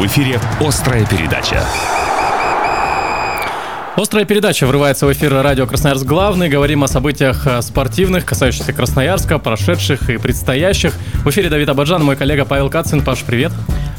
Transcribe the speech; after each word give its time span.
В 0.00 0.06
эфире 0.06 0.40
«Острая 0.60 1.04
передача». 1.04 1.62
Острая 3.96 4.24
передача 4.24 4.66
врывается 4.66 5.04
в 5.04 5.12
эфир 5.12 5.30
радио 5.30 5.66
«Красноярск 5.66 6.06
главный». 6.06 6.48
Говорим 6.48 6.82
о 6.82 6.88
событиях 6.88 7.46
э, 7.46 7.60
спортивных, 7.60 8.24
касающихся 8.24 8.72
Красноярска, 8.72 9.38
прошедших 9.38 10.08
и 10.08 10.16
предстоящих. 10.16 10.94
В 11.22 11.28
эфире 11.28 11.50
Давид 11.50 11.68
Абаджан, 11.68 12.02
мой 12.02 12.16
коллега 12.16 12.46
Павел 12.46 12.70
Кацин. 12.70 13.04
Паш, 13.04 13.24
привет. 13.24 13.52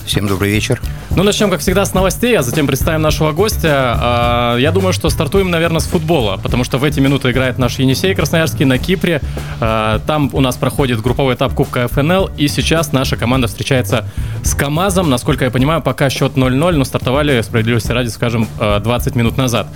Всем 0.05 0.27
добрый 0.27 0.51
вечер. 0.51 0.81
Ну, 1.15 1.23
начнем, 1.23 1.49
как 1.49 1.59
всегда, 1.59 1.85
с 1.85 1.93
новостей, 1.93 2.37
а 2.37 2.41
затем 2.41 2.67
представим 2.67 3.01
нашего 3.01 3.31
гостя. 3.31 3.97
А, 3.99 4.57
я 4.57 4.71
думаю, 4.71 4.93
что 4.93 5.09
стартуем, 5.09 5.51
наверное, 5.51 5.79
с 5.79 5.85
футбола, 5.85 6.39
потому 6.41 6.63
что 6.63 6.77
в 6.77 6.83
эти 6.83 6.99
минуты 6.99 7.31
играет 7.31 7.57
наш 7.57 7.79
Енисей 7.79 8.15
Красноярский 8.15 8.65
на 8.65 8.77
Кипре. 8.77 9.21
А, 9.59 9.99
там 9.99 10.29
у 10.33 10.41
нас 10.41 10.55
проходит 10.55 11.01
групповой 11.01 11.35
этап 11.35 11.53
Кубка 11.53 11.87
ФНЛ, 11.87 12.31
и 12.37 12.47
сейчас 12.47 12.93
наша 12.93 13.17
команда 13.17 13.47
встречается 13.47 14.05
с 14.43 14.55
КАМАЗом. 14.55 15.09
Насколько 15.09 15.45
я 15.45 15.51
понимаю, 15.51 15.81
пока 15.81 16.09
счет 16.09 16.33
0-0, 16.35 16.71
но 16.71 16.83
стартовали, 16.83 17.41
справедливости 17.41 17.91
ради, 17.91 18.09
скажем, 18.09 18.47
20 18.57 19.15
минут 19.15 19.37
назад. 19.37 19.67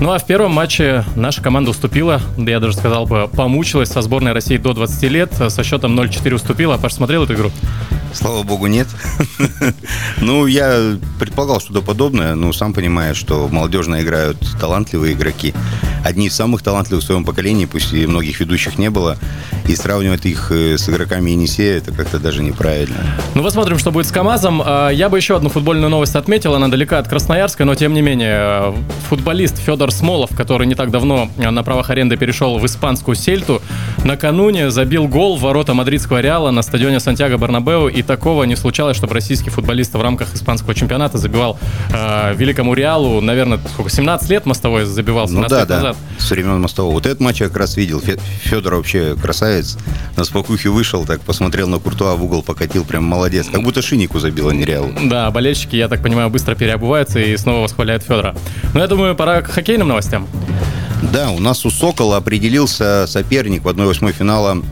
Ну, 0.00 0.12
а 0.12 0.18
в 0.18 0.26
первом 0.26 0.52
матче 0.52 1.04
наша 1.16 1.42
команда 1.42 1.70
уступила, 1.70 2.20
да 2.36 2.50
я 2.50 2.60
даже 2.60 2.76
сказал 2.76 3.06
бы, 3.06 3.28
помучилась 3.28 3.88
со 3.88 4.00
сборной 4.00 4.32
России 4.32 4.56
до 4.56 4.72
20 4.74 5.02
лет, 5.10 5.32
со 5.48 5.64
счетом 5.64 5.98
0-4 5.98 6.34
уступила. 6.34 6.78
Паш, 6.78 6.94
смотрел 6.94 7.24
эту 7.24 7.34
игру? 7.34 7.50
Слава 8.12 8.44
богу, 8.44 8.66
нет. 8.66 8.86
ну, 10.20 10.46
я 10.46 10.96
предполагал 11.18 11.60
что-то 11.60 11.82
подобное, 11.82 12.34
но 12.34 12.52
сам 12.52 12.72
понимаешь, 12.72 13.16
что 13.16 13.48
молодежно 13.48 14.02
играют 14.02 14.38
талантливые 14.60 15.14
игроки. 15.14 15.54
Одни 16.04 16.26
из 16.26 16.34
самых 16.34 16.62
талантливых 16.62 17.02
в 17.02 17.06
своем 17.06 17.24
поколении, 17.24 17.64
пусть 17.64 17.92
и 17.92 18.06
многих 18.06 18.40
ведущих 18.40 18.78
не 18.78 18.90
было. 18.90 19.16
И 19.66 19.74
сравнивать 19.74 20.26
их 20.26 20.50
э, 20.50 20.76
с 20.76 20.88
игроками 20.90 21.30
Енисея, 21.30 21.78
это 21.78 21.92
как-то 21.92 22.18
даже 22.18 22.42
неправильно. 22.42 22.96
Ну, 23.34 23.42
посмотрим, 23.42 23.78
что 23.78 23.90
будет 23.90 24.06
с 24.06 24.12
КАМАЗом. 24.12 24.62
А, 24.64 24.90
я 24.90 25.08
бы 25.08 25.16
еще 25.16 25.36
одну 25.36 25.48
футбольную 25.48 25.88
новость 25.88 26.14
отметил. 26.16 26.54
Она 26.54 26.68
далека 26.68 26.98
от 26.98 27.08
Красноярска, 27.08 27.64
но 27.64 27.74
тем 27.74 27.94
не 27.94 28.02
менее. 28.02 28.74
Футболист 29.08 29.56
Федор 29.56 29.90
Смолов, 29.90 30.36
который 30.36 30.66
не 30.66 30.74
так 30.74 30.90
давно 30.90 31.30
на 31.36 31.62
правах 31.62 31.88
аренды 31.88 32.18
перешел 32.18 32.58
в 32.58 32.66
испанскую 32.66 33.14
Сельту, 33.14 33.62
накануне 34.04 34.70
забил 34.70 35.08
гол 35.08 35.38
в 35.38 35.40
ворота 35.40 35.72
мадридского 35.72 36.20
Реала 36.20 36.50
на 36.50 36.62
стадионе 36.62 37.00
Сантьяго 37.00 37.38
Барнабеу 37.38 37.88
и 37.88 38.02
такого 38.02 38.44
не 38.44 38.56
случалось, 38.56 38.96
чтобы 38.96 39.14
российский 39.14 39.50
футболист 39.64 39.94
в 39.94 40.02
рамках 40.02 40.34
испанского 40.34 40.74
чемпионата 40.74 41.16
забивал 41.16 41.58
э, 41.90 42.34
великому 42.34 42.74
Реалу, 42.74 43.22
наверное, 43.22 43.58
сколько, 43.72 43.90
17 43.90 44.28
лет 44.28 44.44
мостовой 44.44 44.84
забивал, 44.84 45.26
ну, 45.26 45.46
да, 45.48 45.60
лет 45.60 45.68
да. 45.68 45.76
назад. 45.76 45.96
С 46.18 46.30
времен 46.30 46.60
мостового. 46.60 46.92
Вот 46.92 47.06
этот 47.06 47.20
матч 47.20 47.40
я 47.40 47.48
как 47.48 47.56
раз 47.56 47.78
видел. 47.78 48.02
Федор 48.42 48.74
вообще 48.74 49.16
красавец. 49.16 49.78
На 50.18 50.24
спокухе 50.24 50.68
вышел, 50.68 51.06
так 51.06 51.22
посмотрел 51.22 51.66
на 51.66 51.78
Куртуа, 51.78 52.14
в 52.14 52.22
угол 52.22 52.42
покатил, 52.42 52.84
прям 52.84 53.04
молодец. 53.04 53.46
Как 53.50 53.62
будто 53.62 53.80
шинику 53.80 54.18
забил, 54.18 54.50
а 54.50 54.54
не 54.54 54.66
Реалу. 54.66 54.92
Да, 55.04 55.30
болельщики, 55.30 55.76
я 55.76 55.88
так 55.88 56.02
понимаю, 56.02 56.28
быстро 56.28 56.54
переобуваются 56.54 57.18
и 57.18 57.34
снова 57.38 57.62
восхваляют 57.62 58.02
Федора. 58.02 58.36
Но 58.74 58.80
я 58.80 58.86
думаю, 58.86 59.16
пора 59.16 59.40
к 59.40 59.50
хоккейным 59.50 59.88
новостям. 59.88 60.28
Да, 61.10 61.30
у 61.30 61.40
нас 61.40 61.64
у 61.64 61.70
Сокола 61.70 62.18
определился 62.18 63.06
соперник 63.06 63.64
в 63.64 63.68
1-8 63.68 64.12
финала 64.12 64.62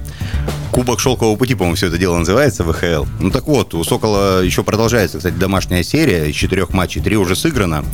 Кубок 0.72 1.00
шелкового 1.00 1.36
пути, 1.36 1.54
по-моему, 1.54 1.76
все 1.76 1.88
это 1.88 1.98
дело 1.98 2.16
называется, 2.16 2.64
ВХЛ. 2.64 3.04
Ну 3.20 3.30
так 3.30 3.46
вот, 3.46 3.74
у 3.74 3.84
Сокола 3.84 4.42
еще 4.42 4.64
продолжается, 4.64 5.18
кстати, 5.18 5.34
домашняя 5.34 5.82
серия. 5.82 6.30
Из 6.30 6.34
четырех 6.34 6.70
матчей 6.70 7.02
три 7.02 7.16
уже 7.18 7.36
сыграно. 7.36 7.84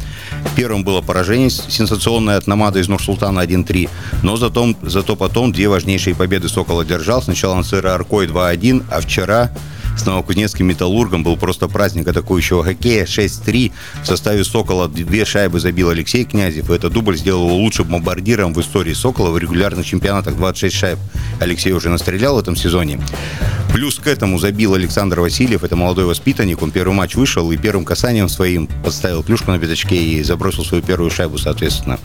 В 0.44 0.54
первом 0.54 0.84
было 0.84 1.00
поражение 1.00 1.50
сенсационное 1.50 2.36
от 2.36 2.46
Намада 2.46 2.78
из 2.78 2.86
Нурсултана 2.88 3.40
1-3. 3.40 3.90
Но 4.22 4.36
зато, 4.36 4.74
зато 4.82 5.16
потом 5.16 5.50
две 5.50 5.68
важнейшие 5.68 6.14
победы 6.14 6.48
Сокола 6.48 6.84
держал. 6.84 7.20
Сначала 7.20 7.56
на 7.56 7.64
СР 7.64 7.84
Аркой 7.84 8.28
2-1, 8.28 8.84
а 8.90 9.00
вчера 9.00 9.50
с 9.98 10.06
Новокузнецким 10.06 10.66
«Металлургом». 10.66 11.22
Был 11.22 11.36
просто 11.36 11.68
праздник 11.68 12.08
атакующего 12.08 12.64
хоккея. 12.64 13.04
6-3. 13.04 13.72
В 14.02 14.06
составе 14.06 14.44
«Сокола» 14.44 14.88
две 14.88 15.24
шайбы 15.24 15.60
забил 15.60 15.90
Алексей 15.90 16.24
Князев. 16.24 16.70
И 16.70 16.74
этот 16.74 16.92
дубль 16.92 17.16
сделал 17.16 17.46
его 17.46 17.56
лучшим 17.56 17.88
бомбардиром 17.88 18.54
в 18.54 18.60
истории 18.60 18.94
«Сокола». 18.94 19.30
В 19.30 19.38
регулярных 19.38 19.86
чемпионатах 19.86 20.36
26 20.36 20.74
шайб 20.74 20.98
Алексей 21.40 21.72
уже 21.72 21.88
настрелял 21.88 22.36
в 22.36 22.38
этом 22.38 22.56
сезоне. 22.56 23.00
Плюс 23.78 24.00
к 24.00 24.08
этому 24.08 24.40
забил 24.40 24.74
Александр 24.74 25.20
Васильев. 25.20 25.62
Это 25.62 25.76
молодой 25.76 26.04
воспитанник. 26.04 26.60
Он 26.62 26.72
первый 26.72 26.94
матч 26.94 27.14
вышел 27.14 27.52
и 27.52 27.56
первым 27.56 27.84
касанием 27.84 28.28
своим 28.28 28.66
подставил 28.66 29.22
клюшку 29.22 29.52
на 29.52 29.60
пятачке 29.60 29.94
и 29.94 30.20
забросил 30.24 30.64
свою 30.64 30.82
первую 30.82 31.12
шайбу, 31.12 31.38
соответственно. 31.38 32.00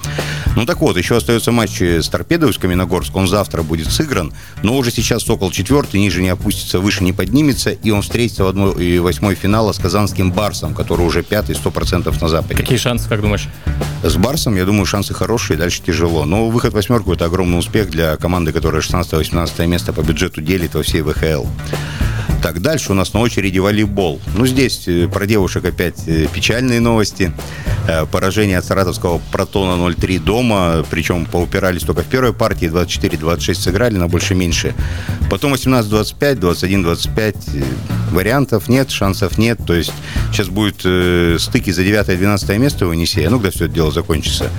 Ну 0.56 0.68
так 0.68 0.82
вот, 0.82 0.98
еще 0.98 1.18
остается 1.18 1.52
матч 1.52 1.82
с 1.82 2.08
Торпедой 2.10 2.54
с 2.54 2.60
Каменогорск. 2.60 3.16
Он 3.16 3.28
завтра 3.28 3.64
будет 3.64 3.92
сыгран. 3.92 4.32
Но 4.62 4.78
уже 4.78 4.92
сейчас 4.92 5.24
«Сокол» 5.24 5.50
четвертый, 5.50 6.00
ниже 6.00 6.22
не 6.22 6.30
опустится, 6.30 6.80
выше 6.80 7.04
не 7.04 7.12
поднимется 7.12 7.72
и 7.72 7.90
он 7.90 8.04
встретится 8.04 8.44
в 8.44 8.50
одной 8.50 8.86
и 8.86 9.00
восьмой 9.00 9.34
финала 9.34 9.72
с 9.72 9.80
казанским 9.80 10.32
Барсом, 10.32 10.76
который 10.76 11.08
уже 11.08 11.24
пятый, 11.24 11.56
сто 11.56 11.72
процентов 11.72 12.22
на 12.22 12.28
Западе. 12.28 12.54
Какие 12.54 12.78
шансы, 12.78 13.10
как 13.10 13.20
думаешь? 13.22 13.48
С 14.04 14.16
Барсом, 14.18 14.56
я 14.58 14.66
думаю, 14.66 14.86
шансы 14.86 15.16
хорошие, 15.16 15.58
дальше 15.58 15.82
тяжело. 15.82 16.26
Но 16.26 16.50
выход 16.50 16.74
в 16.74 16.76
восьмерку– 16.76 17.14
это 17.14 17.26
огромный 17.26 17.58
успех 17.58 17.90
для 17.90 18.16
команды, 18.18 18.52
которая 18.52 18.84
16-18 18.84 19.66
место 19.66 19.92
по 19.92 20.02
бюджету 20.02 20.40
делит 20.40 20.76
во 20.76 20.84
всей 20.84 21.02
ВХЛ. 21.02 21.48
Так, 22.44 22.62
дальше 22.62 22.92
у 22.92 22.94
нас 22.94 23.14
на 23.14 23.22
очереди 23.22 23.60
волейбол. 23.60 24.20
Ну, 24.36 24.46
здесь 24.46 24.86
э, 24.90 25.08
про 25.08 25.26
девушек 25.26 25.64
опять 25.64 26.06
э, 26.08 26.28
печальные 26.28 26.82
новости. 26.82 27.32
Э, 27.88 28.06
поражение 28.06 28.58
от 28.58 28.66
саратовского 28.66 29.22
Протона 29.32 29.82
0-3 29.82 30.20
дома. 30.20 30.86
Причем 30.90 31.26
поупирались 31.26 31.84
только 31.84 32.02
в 32.02 32.06
первой 32.08 32.34
партии. 32.34 32.68
24-26 32.68 33.54
сыграли, 33.54 33.96
на 33.96 34.10
больше-меньше. 34.10 34.76
Потом 35.30 35.54
18-25, 35.54 36.40
21-25. 36.40 37.64
Вариантов 38.12 38.68
нет, 38.68 38.92
шансов 38.92 39.38
нет. 39.38 39.60
То 39.66 39.74
есть 39.74 39.94
сейчас 40.34 40.50
будет 40.50 40.80
стыки 41.42 41.72
за 41.72 41.84
9-12 41.84 42.58
место 42.58 42.88
в 42.88 42.92
Енисея. 42.92 43.30
Ну, 43.30 43.38
когда 43.38 43.52
все 43.52 43.66
это 43.66 43.74
дело 43.74 43.92
закончится. 43.92 44.50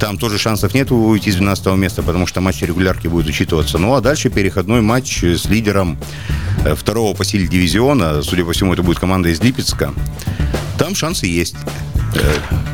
Там 0.00 0.16
тоже 0.16 0.38
шансов 0.38 0.72
нет 0.72 0.90
уйти 0.90 1.30
с 1.30 1.36
12 1.36 1.66
места, 1.76 2.02
потому 2.02 2.26
что 2.26 2.40
матч 2.40 2.62
регулярки 2.62 3.06
будет 3.06 3.26
учитываться. 3.26 3.76
Ну 3.76 3.94
а 3.94 4.00
дальше 4.00 4.30
переходной 4.30 4.80
матч 4.80 5.22
с 5.22 5.44
лидером 5.44 5.98
э, 6.64 6.74
второго 6.74 7.14
по 7.14 7.22
силе 7.22 7.46
дивизиона. 7.46 8.22
Судя 8.22 8.44
по 8.44 8.52
всему, 8.52 8.72
это 8.72 8.82
будет 8.82 8.98
команда 8.98 9.28
из 9.28 9.42
Липецка. 9.42 9.92
Там 10.78 10.94
шансы 10.94 11.26
есть. 11.26 11.54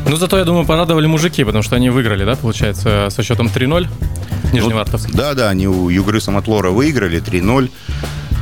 Ну, 0.08 0.16
зато, 0.16 0.38
я 0.38 0.44
думаю, 0.44 0.64
порадовали 0.64 1.06
мужики, 1.06 1.42
потому 1.42 1.64
что 1.64 1.74
они 1.74 1.90
выиграли, 1.90 2.24
да, 2.24 2.36
получается, 2.36 3.08
со 3.10 3.22
счетом 3.24 3.48
3-0 3.48 3.88
Нижневартовск. 4.52 5.08
Ну, 5.08 5.18
да, 5.18 5.34
да, 5.34 5.50
они 5.50 5.66
у 5.66 5.88
Югры 5.88 6.20
Самотлора 6.20 6.70
выиграли 6.70 7.20
3-0. 7.20 7.70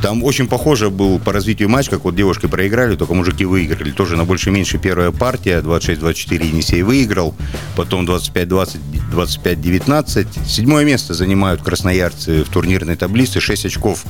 Там 0.01 0.23
очень 0.23 0.47
похоже 0.47 0.89
был 0.89 1.19
по 1.19 1.33
развитию 1.33 1.69
матч, 1.69 1.89
как 1.89 2.03
вот 2.03 2.15
девушки 2.15 2.47
проиграли, 2.47 2.95
только 2.95 3.13
мужики 3.13 3.45
выиграли. 3.45 3.91
Тоже 3.91 4.15
на 4.15 4.25
больше-меньше 4.25 4.77
первая 4.77 5.11
партия, 5.11 5.61
26-24 5.61 6.45
Енисей 6.45 6.81
выиграл, 6.83 7.33
потом 7.75 8.05
25-20, 8.05 8.77
25-19. 9.11 10.27
Седьмое 10.47 10.85
место 10.85 11.13
занимают 11.13 11.61
красноярцы 11.61 12.43
в 12.43 12.49
турнирной 12.49 12.95
таблице, 12.95 13.39
6 13.39 13.65
очков 13.65 14.05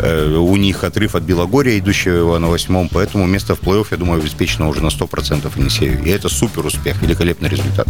у 0.00 0.56
них 0.56 0.84
отрыв 0.84 1.14
от 1.14 1.22
Белогория, 1.22 1.78
идущего 1.78 2.38
на 2.38 2.48
восьмом, 2.48 2.88
поэтому 2.92 3.26
место 3.26 3.54
в 3.54 3.60
плей-офф, 3.60 3.86
я 3.90 3.96
думаю, 3.96 4.20
обеспечено 4.20 4.68
уже 4.68 4.82
на 4.82 4.88
100% 4.88 5.50
Енисею. 5.56 6.02
И 6.04 6.10
это 6.10 6.28
супер 6.28 6.66
успех, 6.66 7.00
великолепный 7.02 7.48
результат. 7.48 7.86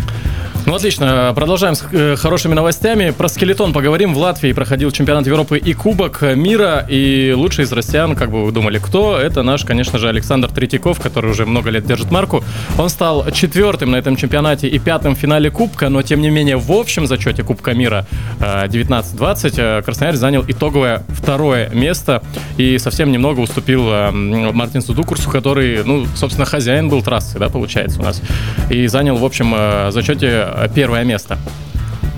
Ну, 0.66 0.74
отлично. 0.74 1.32
Продолжаем 1.34 1.74
с 1.74 1.84
э, 1.92 2.16
хорошими 2.16 2.54
новостями. 2.54 3.10
Про 3.10 3.28
скелетон 3.28 3.74
поговорим. 3.74 4.14
В 4.14 4.18
Латвии 4.18 4.52
проходил 4.52 4.90
чемпионат 4.92 5.26
Европы 5.26 5.58
и 5.58 5.74
Кубок 5.74 6.22
мира. 6.22 6.86
И 6.88 7.34
лучший 7.36 7.64
из 7.64 7.72
россиян, 7.72 8.16
как 8.16 8.30
бы 8.30 8.46
вы 8.46 8.52
думали, 8.52 8.78
кто? 8.78 9.18
Это 9.18 9.42
наш, 9.42 9.64
конечно 9.64 9.98
же, 9.98 10.08
Александр 10.08 10.50
Третьяков, 10.50 11.00
который 11.00 11.30
уже 11.30 11.44
много 11.44 11.68
лет 11.68 11.84
держит 11.84 12.10
марку. 12.10 12.42
Он 12.78 12.88
стал 12.88 13.30
четвертым 13.30 13.90
на 13.90 13.96
этом 13.96 14.16
чемпионате 14.16 14.66
и 14.68 14.78
пятым 14.78 15.14
в 15.14 15.18
финале 15.18 15.50
Кубка, 15.50 15.90
но, 15.90 16.00
тем 16.00 16.22
не 16.22 16.30
менее, 16.30 16.56
в 16.56 16.72
общем 16.72 17.06
зачете 17.06 17.42
Кубка 17.42 17.74
мира 17.74 18.06
19-20 18.40 19.54
э, 19.58 19.82
Красноярец 19.82 20.18
занял 20.18 20.44
итоговое 20.48 21.02
второе 21.08 21.68
место 21.74 21.93
и 22.56 22.78
совсем 22.78 23.12
немного 23.12 23.40
уступил 23.40 23.88
э, 23.88 24.10
Мартинсу 24.10 24.94
Дукурсу, 24.94 25.30
который, 25.30 25.84
ну, 25.84 26.06
собственно, 26.14 26.44
хозяин 26.44 26.88
был 26.88 27.02
трассы, 27.02 27.38
да, 27.38 27.48
получается 27.48 28.00
у 28.00 28.02
нас. 28.02 28.20
И 28.70 28.86
занял, 28.86 29.16
в 29.16 29.24
общем, 29.24 29.54
зачете 29.92 30.48
первое 30.74 31.04
место. 31.04 31.38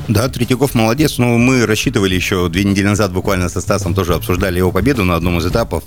Да, 0.08 0.28
Третьяков 0.28 0.74
молодец. 0.74 1.18
Но 1.18 1.36
мы 1.36 1.66
рассчитывали 1.66 2.14
еще 2.14 2.48
две 2.48 2.64
недели 2.64 2.86
назад 2.86 3.12
буквально 3.12 3.48
со 3.48 3.60
Стасом 3.60 3.94
тоже 3.94 4.14
обсуждали 4.14 4.58
его 4.58 4.70
победу 4.70 5.04
на 5.04 5.16
одном 5.16 5.38
из 5.38 5.46
этапов. 5.46 5.82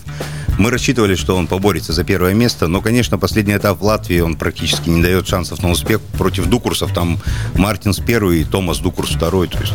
Мы 0.60 0.72
рассчитывали, 0.72 1.16
что 1.16 1.38
он 1.38 1.48
поборется 1.48 1.94
за 1.94 2.04
первое 2.04 2.34
место, 2.34 2.68
но, 2.68 2.82
конечно, 2.82 3.18
последний 3.18 3.56
этап 3.56 3.80
в 3.80 3.84
Латвии, 3.84 4.20
он 4.20 4.36
практически 4.36 4.90
не 4.90 5.02
дает 5.02 5.26
шансов 5.26 5.64
на 5.64 5.72
успех 5.72 6.02
против 6.02 6.48
Дукурсов. 6.48 6.94
Там 6.94 7.18
Мартинс 7.56 8.00
первый 8.00 8.42
и 8.42 8.44
Томас 8.44 8.80
Дукурс 8.80 9.12
второй, 9.12 9.48
то 9.48 9.58
есть 9.58 9.74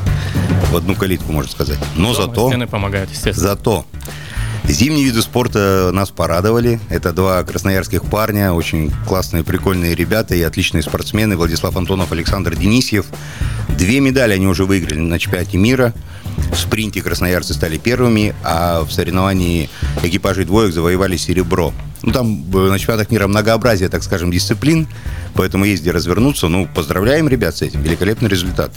в 0.70 0.76
одну 0.76 0.94
калитку, 0.94 1.32
можно 1.32 1.50
сказать. 1.50 1.78
Но 1.96 2.12
Дома 2.12 2.26
зато... 2.26 2.66
помогают, 2.66 3.10
естественно. 3.10 3.48
Зато 3.48 3.86
Зимние 4.68 5.04
виды 5.04 5.20
спорта 5.20 5.90
нас 5.92 6.10
порадовали. 6.10 6.80
Это 6.88 7.12
два 7.12 7.42
красноярских 7.44 8.02
парня, 8.04 8.52
очень 8.52 8.90
классные, 9.06 9.44
прикольные 9.44 9.94
ребята 9.94 10.34
и 10.34 10.42
отличные 10.42 10.82
спортсмены. 10.82 11.36
Владислав 11.36 11.76
Антонов, 11.76 12.12
Александр 12.12 12.56
Денисьев. 12.56 13.06
Две 13.68 14.00
медали 14.00 14.32
они 14.32 14.46
уже 14.46 14.64
выиграли 14.64 15.00
на 15.00 15.18
чемпионате 15.18 15.58
мира. 15.58 15.92
В 16.54 16.58
спринте 16.58 17.02
красноярцы 17.02 17.52
стали 17.52 17.78
первыми, 17.78 18.32
а 18.44 18.84
в 18.84 18.92
соревновании 18.92 19.68
экипажей 20.04 20.44
двоек 20.44 20.72
завоевали 20.72 21.16
серебро. 21.16 21.72
Ну, 22.02 22.12
там 22.12 22.44
э, 22.54 22.68
на 22.70 22.78
чемпионатах 22.78 23.10
мира 23.10 23.26
многообразие, 23.26 23.88
так 23.88 24.04
скажем, 24.04 24.30
дисциплин, 24.30 24.86
поэтому 25.34 25.64
есть 25.64 25.82
где 25.82 25.90
развернуться. 25.90 26.46
Ну, 26.46 26.68
поздравляем 26.72 27.28
ребят 27.28 27.56
с 27.56 27.62
этим. 27.62 27.82
Великолепный 27.82 28.28
результат. 28.28 28.70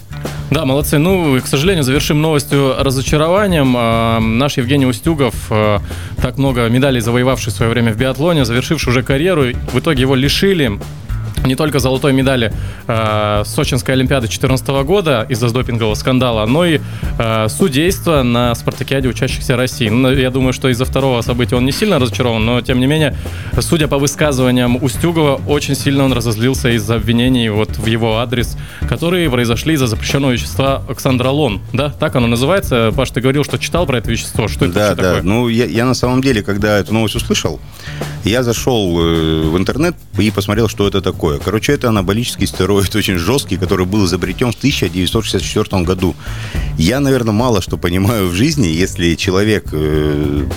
Да, 0.49 0.65
молодцы. 0.65 0.97
Ну, 0.97 1.39
к 1.39 1.45
сожалению, 1.45 1.83
завершим 1.83 2.19
новостью 2.19 2.75
разочарованием. 2.79 3.75
А, 3.77 4.19
наш 4.19 4.57
Евгений 4.57 4.87
Устюгов, 4.87 5.35
а, 5.51 5.79
так 6.21 6.37
много 6.39 6.67
медалей 6.69 7.01
завоевавший 7.01 7.53
в 7.53 7.55
свое 7.55 7.69
время 7.69 7.93
в 7.93 7.97
биатлоне, 7.97 8.43
завершивший 8.43 8.89
уже 8.89 9.03
карьеру, 9.03 9.43
в 9.71 9.79
итоге 9.79 10.01
его 10.01 10.15
лишили 10.15 10.79
не 11.45 11.55
только 11.55 11.79
золотой 11.79 12.13
медали 12.13 12.51
э, 12.87 13.43
Сочинской 13.45 13.95
Олимпиады 13.95 14.27
2014 14.27 14.67
года 14.85 15.25
из-за 15.29 15.49
допингового 15.49 15.95
скандала, 15.95 16.45
но 16.45 16.65
и 16.65 16.79
э, 17.19 17.47
судейство 17.49 18.23
на 18.23 18.53
спартакиаде 18.55 19.07
учащихся 19.07 19.55
России. 19.55 19.89
Ну, 19.89 20.11
я 20.11 20.29
думаю, 20.29 20.53
что 20.53 20.69
из-за 20.69 20.85
второго 20.85 21.21
события 21.21 21.55
он 21.55 21.65
не 21.65 21.71
сильно 21.71 21.99
разочарован, 21.99 22.45
но 22.45 22.61
тем 22.61 22.79
не 22.79 22.87
менее, 22.87 23.15
судя 23.59 23.87
по 23.87 23.97
высказываниям 23.97 24.81
Устюгова, 24.81 25.41
очень 25.47 25.75
сильно 25.75 26.03
он 26.03 26.13
разозлился 26.13 26.69
из-за 26.69 26.95
обвинений 26.95 27.49
вот 27.49 27.77
в 27.77 27.85
его 27.85 28.17
адрес, 28.17 28.57
которые 28.87 29.29
произошли 29.29 29.73
из-за 29.75 29.87
запрещенного 29.87 30.31
вещества 30.31 30.83
оксандролон. 30.87 31.61
Да, 31.73 31.89
так 31.89 32.15
оно 32.15 32.27
называется. 32.27 32.91
Паш, 32.95 33.11
ты 33.11 33.21
говорил, 33.21 33.43
что 33.43 33.57
читал 33.57 33.85
про 33.85 33.99
это 33.99 34.11
вещество. 34.11 34.47
Что 34.47 34.65
это 34.65 34.73
да, 34.73 34.95
да. 34.95 35.03
такое? 35.03 35.21
Ну, 35.21 35.47
я, 35.47 35.65
я 35.65 35.85
на 35.85 35.93
самом 35.93 36.21
деле, 36.21 36.43
когда 36.43 36.77
эту 36.79 36.93
новость 36.93 37.15
услышал, 37.15 37.59
я 38.23 38.43
зашел 38.43 38.99
э, 38.99 39.41
в 39.49 39.57
интернет 39.57 39.95
и 40.17 40.31
посмотрел, 40.31 40.67
что 40.67 40.87
это 40.87 41.01
такое. 41.01 41.26
Короче, 41.43 41.73
это 41.73 41.89
анаболический 41.89 42.47
стероид 42.47 42.95
очень 42.95 43.17
жесткий, 43.17 43.57
который 43.57 43.85
был 43.85 44.05
изобретен 44.05 44.51
в 44.51 44.55
1964 44.55 45.83
году. 45.83 46.15
Я, 46.77 46.99
наверное, 46.99 47.33
мало 47.33 47.61
что 47.61 47.77
понимаю 47.77 48.27
в 48.27 48.33
жизни, 48.33 48.67
если 48.67 49.15
человек 49.15 49.69
э, 49.71 50.47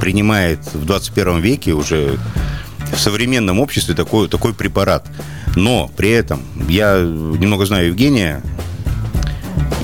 принимает 0.00 0.60
в 0.72 0.84
21 0.84 1.40
веке 1.40 1.72
уже 1.72 2.18
в 2.92 2.98
современном 2.98 3.60
обществе 3.60 3.94
такой, 3.94 4.28
такой 4.28 4.54
препарат. 4.54 5.06
Но 5.56 5.90
при 5.96 6.10
этом 6.10 6.42
я 6.68 7.00
немного 7.00 7.66
знаю 7.66 7.88
Евгения, 7.88 8.42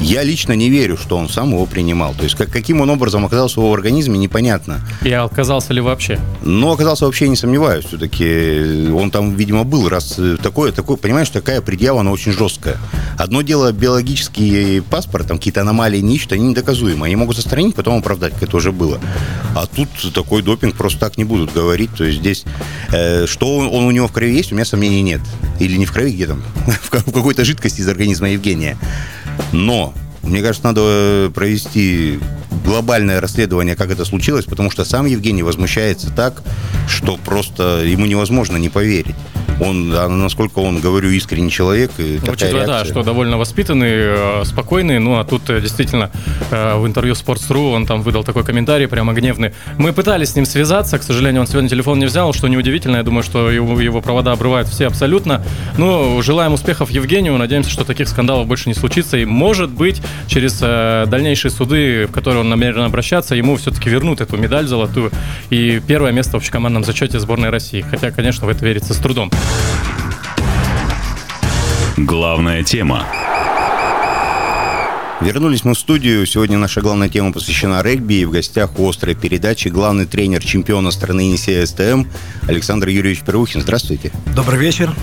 я 0.01 0.23
лично 0.23 0.53
не 0.53 0.71
верю, 0.71 0.97
что 0.97 1.17
он 1.17 1.29
сам 1.29 1.51
его 1.51 1.67
принимал. 1.67 2.15
То 2.15 2.25
есть 2.25 2.37
как, 2.37 2.51
каким 2.51 2.81
он 2.81 2.91
образом 2.91 3.25
оказался 3.25 3.61
в 3.61 3.65
его 3.65 3.75
организме, 3.75 4.19
непонятно. 4.19 4.81
И 5.03 5.11
оказался 5.11 5.73
ли 5.73 5.81
вообще? 5.81 6.19
Но 6.43 6.73
оказался 6.73 7.07
вообще 7.07 7.29
не 7.29 7.37
сомневаюсь. 7.37 7.87
Все-таки 7.87 8.89
он 8.93 9.11
там, 9.11 9.35
видимо, 9.35 9.65
был. 9.65 9.89
Раз 9.89 10.21
такое, 10.43 10.73
такое, 10.73 10.97
понимаешь, 10.97 11.31
такая 11.31 11.61
предъява, 11.61 12.01
она 12.01 12.13
очень 12.13 12.33
жесткая. 12.33 12.77
Одно 13.19 13.43
дело 13.43 13.73
биологический 13.73 14.81
паспорт, 14.81 15.29
там 15.29 15.39
какие-то 15.39 15.63
аномалии, 15.63 16.01
ничто, 16.01 16.35
они 16.35 16.49
недоказуемы. 16.49 17.07
Они 17.07 17.17
могут 17.17 17.37
сохранить, 17.37 17.75
потом 17.75 17.99
оправдать, 17.99 18.35
как 18.35 18.45
это 18.45 18.57
уже 18.57 18.73
было. 18.73 19.01
А 19.55 19.67
тут 19.67 19.89
такой 20.15 20.43
допинг 20.43 20.77
просто 20.77 21.01
так 21.01 21.19
не 21.19 21.25
будут 21.25 21.53
говорить. 21.53 21.91
То 21.97 22.05
есть 22.05 22.21
здесь, 22.21 22.45
э, 22.93 23.27
что 23.27 23.57
он, 23.57 23.69
он 23.69 23.85
у 23.85 23.91
него 23.91 24.09
в 24.09 24.13
крови 24.13 24.35
есть, 24.35 24.53
у 24.53 24.55
меня 24.55 24.65
сомнений 24.65 25.03
нет. 25.03 25.21
Или 25.59 25.77
не 25.77 25.87
в 25.87 25.93
крови, 25.93 26.13
где 26.13 26.27
там, 26.27 26.43
в 26.83 26.91
какой-то 26.91 27.45
жидкости 27.45 27.81
из 27.81 27.89
организма 27.89 28.31
Евгения. 28.31 28.77
Но 29.53 29.95
мне 30.23 30.43
кажется, 30.43 30.67
надо 30.67 30.81
э, 30.85 31.31
провести 31.35 32.19
глобальное 32.65 33.21
расследование, 33.21 33.77
как 33.77 33.91
это 33.91 34.05
случилось, 34.05 34.45
потому 34.45 34.71
что 34.71 34.85
сам 34.85 35.07
Евгений 35.07 35.43
возмущается 35.43 36.11
так, 36.11 36.43
что 36.89 37.17
просто 37.17 37.83
ему 37.85 38.07
невозможно 38.07 38.57
не 38.57 38.69
поверить 38.69 39.17
он, 39.61 39.93
а 39.95 40.09
насколько 40.09 40.59
он, 40.59 40.81
говорю, 40.81 41.11
искренний 41.11 41.51
человек. 41.51 41.91
И 41.99 42.21
Учитывая, 42.29 42.67
да, 42.67 42.85
что 42.85 43.03
довольно 43.03 43.39
воспитанный, 43.39 43.91
э, 43.93 44.43
спокойный, 44.45 44.99
ну, 44.99 45.19
а 45.19 45.25
тут 45.25 45.49
э, 45.51 45.61
действительно 45.61 46.11
э, 46.51 46.77
в 46.77 46.87
интервью 46.87 47.15
Sports.ru 47.15 47.75
он 47.75 47.87
там 47.87 48.03
выдал 48.03 48.25
такой 48.25 48.45
комментарий, 48.45 48.87
прямо 48.89 49.13
гневный. 49.13 49.53
Мы 49.79 49.93
пытались 49.93 50.31
с 50.31 50.37
ним 50.37 50.47
связаться, 50.47 50.99
к 50.99 51.03
сожалению, 51.03 51.43
он 51.43 51.47
сегодня 51.47 51.69
телефон 51.69 51.99
не 51.99 52.07
взял, 52.07 52.33
что 52.33 52.49
неудивительно, 52.49 52.97
я 52.97 53.03
думаю, 53.03 53.23
что 53.23 53.51
его, 53.51 53.81
его 53.81 54.01
провода 54.01 54.33
обрывают 54.33 54.69
все 54.69 54.87
абсолютно. 54.87 55.43
Ну, 55.79 56.21
желаем 56.23 56.53
успехов 56.53 56.91
Евгению, 56.91 57.37
надеемся, 57.37 57.71
что 57.71 57.85
таких 57.85 58.09
скандалов 58.09 58.47
больше 58.47 58.69
не 58.69 58.75
случится, 58.75 59.17
и, 59.17 59.25
может 59.25 59.71
быть, 59.71 60.03
через 60.27 60.59
дальнейшие 60.59 61.51
суды, 61.51 62.07
в 62.07 62.13
которые 62.13 62.41
он 62.41 62.49
намерен 62.49 62.83
обращаться, 62.83 63.35
ему 63.35 63.57
все-таки 63.57 63.89
вернут 63.89 64.21
эту 64.21 64.37
медаль 64.37 64.67
золотую 64.67 65.11
и 65.51 65.81
первое 65.87 66.13
место 66.13 66.33
в 66.33 66.37
общекомандном 66.37 66.85
зачете 66.85 67.19
сборной 67.19 67.51
России. 67.51 67.81
Хотя, 67.81 68.11
конечно, 68.11 68.47
в 68.47 68.51
это 68.51 68.65
верится 68.65 68.95
с 68.95 68.99
трудом. 68.99 69.31
Главная 71.97 72.63
тема. 72.63 73.07
Вернулись 75.23 75.65
мы 75.65 75.73
в 75.73 75.79
студию. 75.79 76.27
Сегодня 76.27 76.59
наша 76.59 76.83
главная 76.83 77.09
тема 77.09 77.33
посвящена 77.33 77.83
регби. 77.83 78.15
И 78.15 78.25
в 78.27 78.33
гостях 78.33 78.79
у 78.79 78.87
острой 78.87 79.15
передачи 79.15 79.69
главный 79.69 80.05
тренер 80.05 80.45
чемпиона 80.45 80.91
страны 80.91 81.23
Енисея 81.23 81.65
СТМ 81.65 82.05
Александр 82.49 82.89
Юрьевич 82.89 83.23
Первухин. 83.23 83.63
Здравствуйте. 83.63 84.13
Добрый 84.35 84.59
вечер 84.59 84.95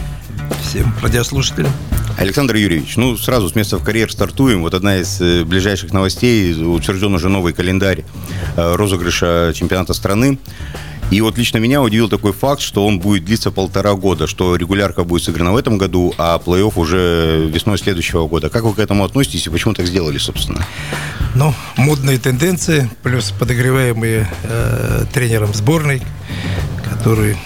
всем 0.61 0.93
радиослушателям. 1.01 1.71
Александр 2.19 2.55
Юрьевич, 2.57 2.95
ну 2.95 3.17
сразу 3.17 3.49
с 3.49 3.55
места 3.55 3.79
в 3.79 3.83
карьер 3.83 4.11
стартуем. 4.11 4.61
Вот 4.61 4.75
одна 4.75 4.97
из 4.97 5.19
э, 5.19 5.43
ближайших 5.45 5.93
новостей. 5.93 6.53
Утвержден 6.53 7.15
уже 7.15 7.27
новый 7.29 7.53
календарь 7.53 8.05
э, 8.55 8.75
розыгрыша 8.75 9.51
чемпионата 9.55 9.93
страны. 9.93 10.37
И 11.11 11.21
вот 11.21 11.37
лично 11.37 11.59
меня 11.59 11.81
удивил 11.81 12.09
такой 12.09 12.33
факт, 12.33 12.61
что 12.61 12.85
он 12.85 12.99
будет 12.99 13.25
длиться 13.25 13.51
полтора 13.51 13.93
года, 13.93 14.25
что 14.27 14.55
регулярка 14.55 15.03
будет 15.03 15.23
сыграна 15.23 15.53
в 15.53 15.57
этом 15.57 15.77
году, 15.77 16.13
а 16.17 16.39
плей-офф 16.43 16.73
уже 16.75 17.49
весной 17.53 17.77
следующего 17.77 18.27
года. 18.27 18.49
Как 18.49 18.63
вы 18.63 18.73
к 18.73 18.79
этому 18.79 19.03
относитесь 19.03 19.45
и 19.45 19.49
почему 19.49 19.73
так 19.73 19.85
сделали, 19.85 20.17
собственно? 20.17 20.65
Ну, 21.35 21.53
модные 21.77 22.17
тенденции, 22.17 22.89
плюс 23.03 23.31
подогреваемые 23.31 24.27
э, 24.43 25.05
тренером 25.13 25.53
сборной, 25.53 26.01
который 26.89 27.37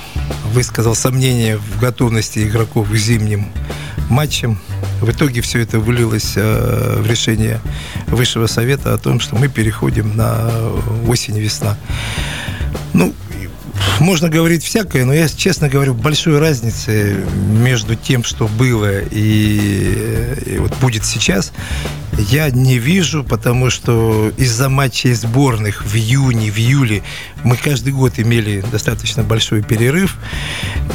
высказал 0.54 0.96
сомнения 0.96 1.58
в 1.58 1.80
готовности 1.80 2.48
игроков 2.48 2.90
к 2.90 2.96
зимним 2.96 3.48
матчам. 4.10 4.60
В 5.02 5.10
итоге 5.12 5.42
все 5.42 5.60
это 5.60 5.80
вылилось 5.80 6.34
э, 6.36 7.00
в 7.02 7.08
решение 7.08 7.60
Высшего 8.08 8.48
Совета 8.48 8.94
о 8.94 8.98
том, 8.98 9.20
что 9.20 9.36
мы 9.36 9.48
переходим 9.48 10.16
на 10.16 10.50
осень-весна. 11.08 11.78
Ну, 12.94 13.14
можно 14.00 14.30
говорить 14.30 14.64
всякое, 14.64 15.06
но 15.06 15.14
я 15.14 15.28
честно 15.28 15.70
говорю, 15.70 15.94
большой 15.94 16.40
разницы 16.40 17.18
между 17.50 17.96
тем, 17.96 18.24
что 18.24 18.48
было 18.48 19.00
и, 19.00 20.34
и 20.46 20.58
вот 20.58 20.76
будет 20.78 21.06
сейчас, 21.06 21.52
я 22.18 22.50
не 22.50 22.78
вижу, 22.78 23.24
потому 23.24 23.70
что 23.70 24.32
из-за 24.38 24.70
матчей 24.70 25.14
сборных 25.14 25.86
в 25.86 25.96
июне, 25.96 26.52
в 26.52 26.58
июле 26.58 27.04
мы 27.44 27.58
каждый 27.58 27.94
год 27.94 28.14
имели 28.18 28.64
достаточно 28.72 29.24
большой 29.24 29.62
перерыв. 29.62 30.18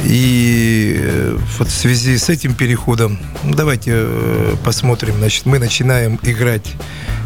И 0.03 0.95
э, 0.97 1.37
вот 1.57 1.69
в 1.69 1.75
связи 1.75 2.17
с 2.17 2.29
этим 2.29 2.55
переходом, 2.55 3.19
ну, 3.43 3.53
давайте 3.53 3.91
э, 3.95 4.55
посмотрим, 4.63 5.15
значит, 5.17 5.45
мы 5.45 5.59
начинаем 5.59 6.19
играть 6.23 6.73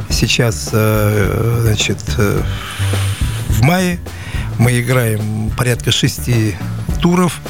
сейчас, 0.09 0.69
э, 0.71 1.59
значит, 1.63 2.03
в 3.49 3.61
мае 3.63 3.99
мы 4.57 4.79
играем 4.79 5.51
порядка 5.57 5.91
шести 5.91 6.55
туров. 7.01 7.41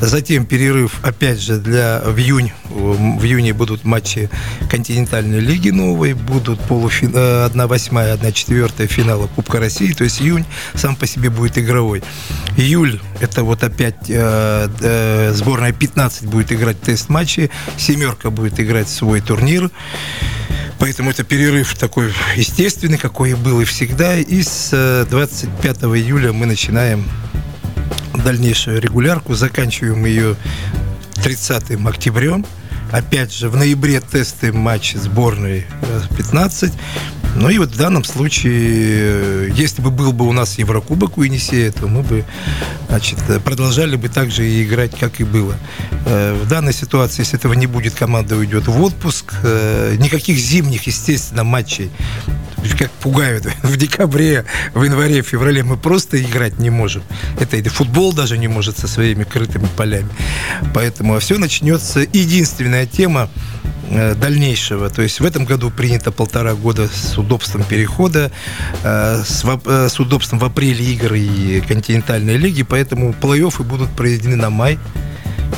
Затем 0.00 0.44
перерыв, 0.44 0.98
опять 1.02 1.40
же, 1.40 1.58
для 1.58 2.00
в 2.04 2.18
июнь. 2.18 2.52
В 2.68 3.24
июне 3.24 3.52
будут 3.52 3.84
матчи 3.84 4.28
континентальной 4.70 5.40
лиги 5.40 5.70
новой, 5.70 6.14
будут 6.14 6.60
полуфин... 6.60 7.14
1 7.14 7.66
восьмая, 7.66 8.14
1 8.14 8.32
четвертая 8.32 8.86
финала 8.86 9.28
Кубка 9.28 9.60
России. 9.60 9.92
То 9.92 10.04
есть 10.04 10.20
июнь 10.20 10.44
сам 10.74 10.96
по 10.96 11.06
себе 11.06 11.30
будет 11.30 11.58
игровой. 11.58 12.02
Июль, 12.56 13.00
это 13.20 13.44
вот 13.44 13.62
опять 13.62 14.08
э, 14.08 14.68
э, 14.80 15.32
сборная 15.32 15.72
15 15.72 16.26
будет 16.26 16.52
играть 16.52 16.80
тест-матчи, 16.80 17.50
семерка 17.76 18.30
будет 18.30 18.58
играть 18.60 18.88
свой 18.88 19.20
турнир. 19.20 19.70
Поэтому 20.78 21.10
это 21.10 21.24
перерыв 21.24 21.76
такой 21.78 22.12
естественный, 22.36 22.98
какой 22.98 23.30
и 23.30 23.34
был 23.34 23.60
и 23.60 23.64
всегда. 23.64 24.16
И 24.16 24.42
с 24.42 25.06
25 25.08 25.82
э, 25.82 25.86
июля 25.86 26.32
мы 26.32 26.46
начинаем 26.46 27.08
дальнейшую 28.14 28.80
регулярку. 28.80 29.34
Заканчиваем 29.34 30.04
ее 30.04 30.36
30 31.22 31.86
октября. 31.86 32.42
Опять 32.92 33.32
же, 33.32 33.48
в 33.48 33.56
ноябре 33.56 34.00
тесты 34.00 34.52
матч 34.52 34.94
сборной 34.94 35.66
15. 36.16 36.72
Ну 37.36 37.48
и 37.50 37.58
вот 37.58 37.70
в 37.70 37.76
данном 37.76 38.04
случае, 38.04 39.52
если 39.54 39.82
бы 39.82 39.90
был 39.90 40.12
бы 40.12 40.26
у 40.26 40.32
нас 40.32 40.58
Еврокубок 40.58 41.18
у 41.18 41.22
Енисея, 41.22 41.72
то 41.72 41.88
мы 41.88 42.02
бы 42.02 42.24
значит, 42.88 43.18
продолжали 43.44 43.96
бы 43.96 44.08
так 44.08 44.30
же 44.30 44.46
и 44.46 44.62
играть, 44.62 44.96
как 44.98 45.20
и 45.20 45.24
было. 45.24 45.56
Э, 46.06 46.34
в 46.40 46.48
данной 46.48 46.72
ситуации, 46.72 47.22
если 47.22 47.38
этого 47.38 47.54
не 47.54 47.66
будет, 47.66 47.94
команда 47.94 48.36
уйдет 48.36 48.68
в 48.68 48.80
отпуск. 48.80 49.34
Э, 49.42 49.96
никаких 49.98 50.38
зимних, 50.38 50.86
естественно, 50.86 51.44
матчей 51.44 51.90
как 52.78 52.90
пугают 52.90 53.46
в 53.62 53.76
декабре, 53.76 54.44
в 54.72 54.82
январе, 54.82 55.22
в 55.22 55.26
феврале 55.26 55.62
мы 55.62 55.76
просто 55.76 56.20
играть 56.22 56.58
не 56.58 56.70
можем. 56.70 57.02
Это 57.38 57.56
и 57.56 57.62
футбол 57.62 58.12
даже 58.12 58.38
не 58.38 58.48
может 58.48 58.78
со 58.78 58.88
своими 58.88 59.24
крытыми 59.24 59.68
полями. 59.76 60.08
Поэтому 60.72 61.18
все 61.18 61.38
начнется. 61.38 62.00
Единственная 62.00 62.86
тема 62.86 63.28
э, 63.34 63.53
дальнейшего. 63.90 64.90
То 64.90 65.02
есть 65.02 65.20
в 65.20 65.24
этом 65.24 65.44
году 65.44 65.70
принято 65.70 66.12
полтора 66.12 66.54
года 66.54 66.88
с 66.88 67.18
удобством 67.18 67.64
перехода, 67.64 68.30
э, 68.82 69.22
э, 69.22 69.88
с 69.88 70.00
удобством 70.00 70.38
в 70.38 70.44
апреле 70.44 70.84
игр 70.92 71.14
и 71.14 71.60
континентальной 71.60 72.36
лиги, 72.36 72.62
поэтому 72.62 73.12
плей-оффы 73.12 73.62
будут 73.62 73.90
проведены 73.90 74.36
на 74.36 74.50
май 74.50 74.78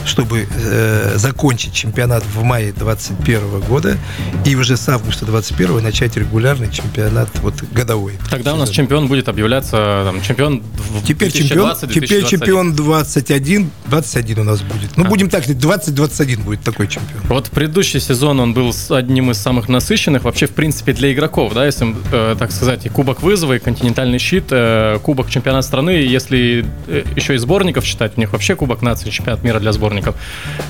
чтобы 0.05 0.47
э, 0.51 1.15
закончить 1.17 1.73
чемпионат 1.73 2.25
в 2.25 2.43
мае 2.43 2.73
2021 2.73 3.61
года 3.61 3.97
и 4.45 4.55
уже 4.55 4.77
с 4.77 4.89
августа 4.89 5.25
2021 5.25 5.83
начать 5.83 6.17
регулярный 6.17 6.71
чемпионат 6.71 7.29
вот 7.41 7.55
годовой. 7.73 8.15
Тогда 8.31 8.55
у 8.55 8.57
нас 8.57 8.71
чемпион 8.71 9.09
будет 9.09 9.29
объявляться 9.29 10.03
там, 10.05 10.23
чемпион 10.23 10.63
теперь 11.07 11.31
2020, 11.31 11.93
чемпион, 11.93 12.09
теперь 12.09 12.25
чемпион 12.25 12.75
21, 12.75 13.71
21 13.87 14.39
у 14.39 14.45
нас 14.45 14.63
будет. 14.63 14.97
Ну, 14.97 15.05
а. 15.05 15.09
будем 15.09 15.31
так 15.31 15.45
сказать, 15.45 15.63
20-21 15.63 16.43
будет 16.43 16.61
такой 16.61 16.89
чемпион. 16.89 17.23
Вот 17.29 17.51
предыдущий 17.51 18.01
сезон 18.01 18.41
он 18.41 18.55
был 18.55 18.75
одним 18.91 19.31
из 19.31 19.39
самых 19.39 19.69
насыщенных 19.69 20.25
вообще, 20.25 20.47
в 20.47 20.53
принципе, 20.53 20.93
для 20.93 21.13
игроков, 21.13 21.55
да, 21.55 21.67
если, 21.67 21.95
э, 22.13 22.37
так 22.39 22.53
сказать, 22.53 22.87
и 22.87 22.89
Кубок 22.89 23.23
вызова, 23.23 23.55
и 23.55 23.59
континентальный 23.59 24.19
щит, 24.19 24.45
э, 24.51 24.99
Кубок 25.03 25.31
чемпионат 25.31 25.65
страны, 25.65 25.91
если 25.91 26.65
э, 26.87 27.05
еще 27.15 27.35
и 27.35 27.39
сборников 27.39 27.85
считать, 27.85 28.13
у 28.17 28.21
них 28.21 28.33
вообще 28.33 28.57
Кубок 28.57 28.83
нации, 28.83 29.11
чемпионат 29.11 29.43
мира 29.43 29.61
для 29.61 29.73
сборников 29.73 29.86
сборников. 29.87 30.17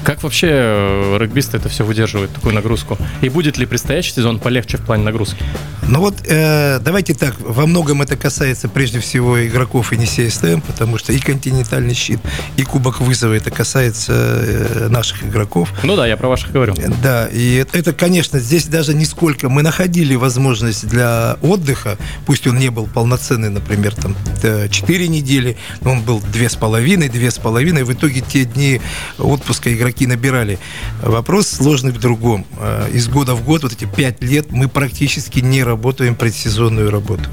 Как 0.04 0.22
вообще 0.22 0.48
э, 0.50 1.18
регбисты 1.18 1.56
это 1.56 1.68
все 1.68 1.84
выдерживают, 1.84 2.32
такую 2.32 2.54
нагрузку? 2.54 2.98
И 3.22 3.28
будет 3.28 3.56
ли 3.56 3.66
предстоящий 3.66 4.12
сезон 4.12 4.38
полегче 4.38 4.76
в 4.76 4.82
плане 4.82 5.04
нагрузки? 5.04 5.42
Ну 5.88 6.00
вот, 6.00 6.16
э, 6.26 6.78
давайте 6.80 7.14
так, 7.14 7.34
во 7.40 7.66
многом 7.66 8.02
это 8.02 8.16
касается 8.16 8.68
прежде 8.68 9.00
всего 9.00 9.46
игроков 9.46 9.92
и 9.92 9.96
не 9.96 10.06
СТМ, 10.06 10.60
потому 10.60 10.98
что 10.98 11.12
и 11.12 11.18
континентальный 11.18 11.94
щит, 11.94 12.20
и 12.56 12.62
Кубок 12.62 13.00
вызова 13.00 13.34
это 13.34 13.50
касается 13.50 14.12
э, 14.12 14.88
наших 14.88 15.24
игроков. 15.24 15.72
Ну 15.82 15.96
да, 15.96 16.06
я 16.06 16.16
про 16.16 16.28
ваших 16.28 16.52
говорю. 16.52 16.74
Да, 17.02 17.26
и 17.26 17.56
это, 17.56 17.78
это, 17.78 17.92
конечно, 17.92 18.38
здесь 18.38 18.66
даже 18.66 18.94
нисколько 18.94 19.48
мы 19.48 19.62
находили 19.62 20.14
возможность 20.14 20.86
для 20.86 21.36
отдыха, 21.40 21.96
пусть 22.26 22.46
он 22.46 22.58
не 22.58 22.70
был 22.70 22.86
полноценный, 22.86 23.50
например, 23.50 23.94
там 23.94 24.14
4 24.42 25.08
недели, 25.08 25.56
но 25.80 25.92
он 25.92 26.02
был 26.02 26.20
две 26.32 26.48
с 26.50 26.56
половиной, 26.56 27.08
две 27.08 27.30
с 27.30 27.38
половиной, 27.38 27.84
в 27.84 27.92
итоге 27.92 28.20
те 28.20 28.44
дни 28.44 28.80
отпуска 29.18 29.72
игроки 29.72 30.06
набирали. 30.06 30.58
Вопрос 31.02 31.48
сложный 31.48 31.92
в 31.92 31.98
другом. 31.98 32.46
Э, 32.58 32.88
из 32.92 33.08
года 33.08 33.34
в 33.34 33.44
год, 33.44 33.62
вот 33.62 33.72
эти 33.72 33.84
пять 33.84 34.22
лет, 34.22 34.50
мы 34.50 34.68
практически 34.68 35.40
не 35.40 35.62
работаем 35.62 36.14
предсезонную 36.14 36.90
работу. 36.90 37.28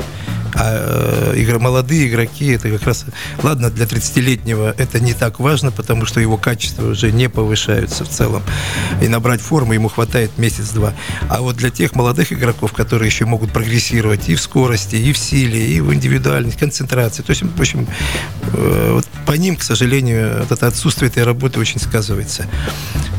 А 0.56 1.32
э, 1.34 1.38
игры, 1.38 1.60
молодые 1.60 2.08
игроки, 2.08 2.48
это 2.48 2.70
как 2.70 2.84
раз... 2.84 3.06
Ладно, 3.42 3.70
для 3.70 3.86
30-летнего 3.86 4.74
это 4.78 5.00
не 5.00 5.14
так 5.14 5.40
важно, 5.40 5.72
потому 5.72 6.06
что 6.06 6.20
его 6.20 6.38
качество 6.38 6.90
уже 6.90 7.12
не 7.12 7.30
повышаются 7.30 8.06
в 8.06 8.10
целом. 8.10 8.44
И 9.02 9.08
набрать 9.08 9.42
форму 9.42 9.74
ему 9.74 9.90
хватает 9.90 10.38
месяц-два. 10.38 10.94
А 11.30 11.42
вот 11.42 11.56
для 11.56 11.70
тех 11.70 11.96
молодых 11.96 12.32
игроков, 12.34 12.74
которые 12.74 13.08
еще 13.08 13.26
могут 13.26 13.52
прогрессировать 13.52 14.30
и 14.30 14.36
в 14.36 14.42
скорости, 14.42 14.96
и 14.96 15.12
в 15.14 15.18
силе, 15.18 15.66
и 15.66 15.82
в 15.82 15.94
индивидуальности, 15.94 16.60
концентрации. 16.60 17.24
То 17.24 17.32
есть, 17.32 17.44
в 17.44 17.60
общем, 17.60 17.88
э, 18.54 18.92
вот 18.94 19.06
по 19.26 19.34
ним, 19.34 19.56
к 19.56 19.64
сожалению, 19.64 20.40
вот 20.40 20.52
это 20.52 20.68
отсутствие 20.68 21.10
этой 21.10 21.24
работы 21.24 21.60
очень 21.60 21.80
сказывается. 21.80 22.46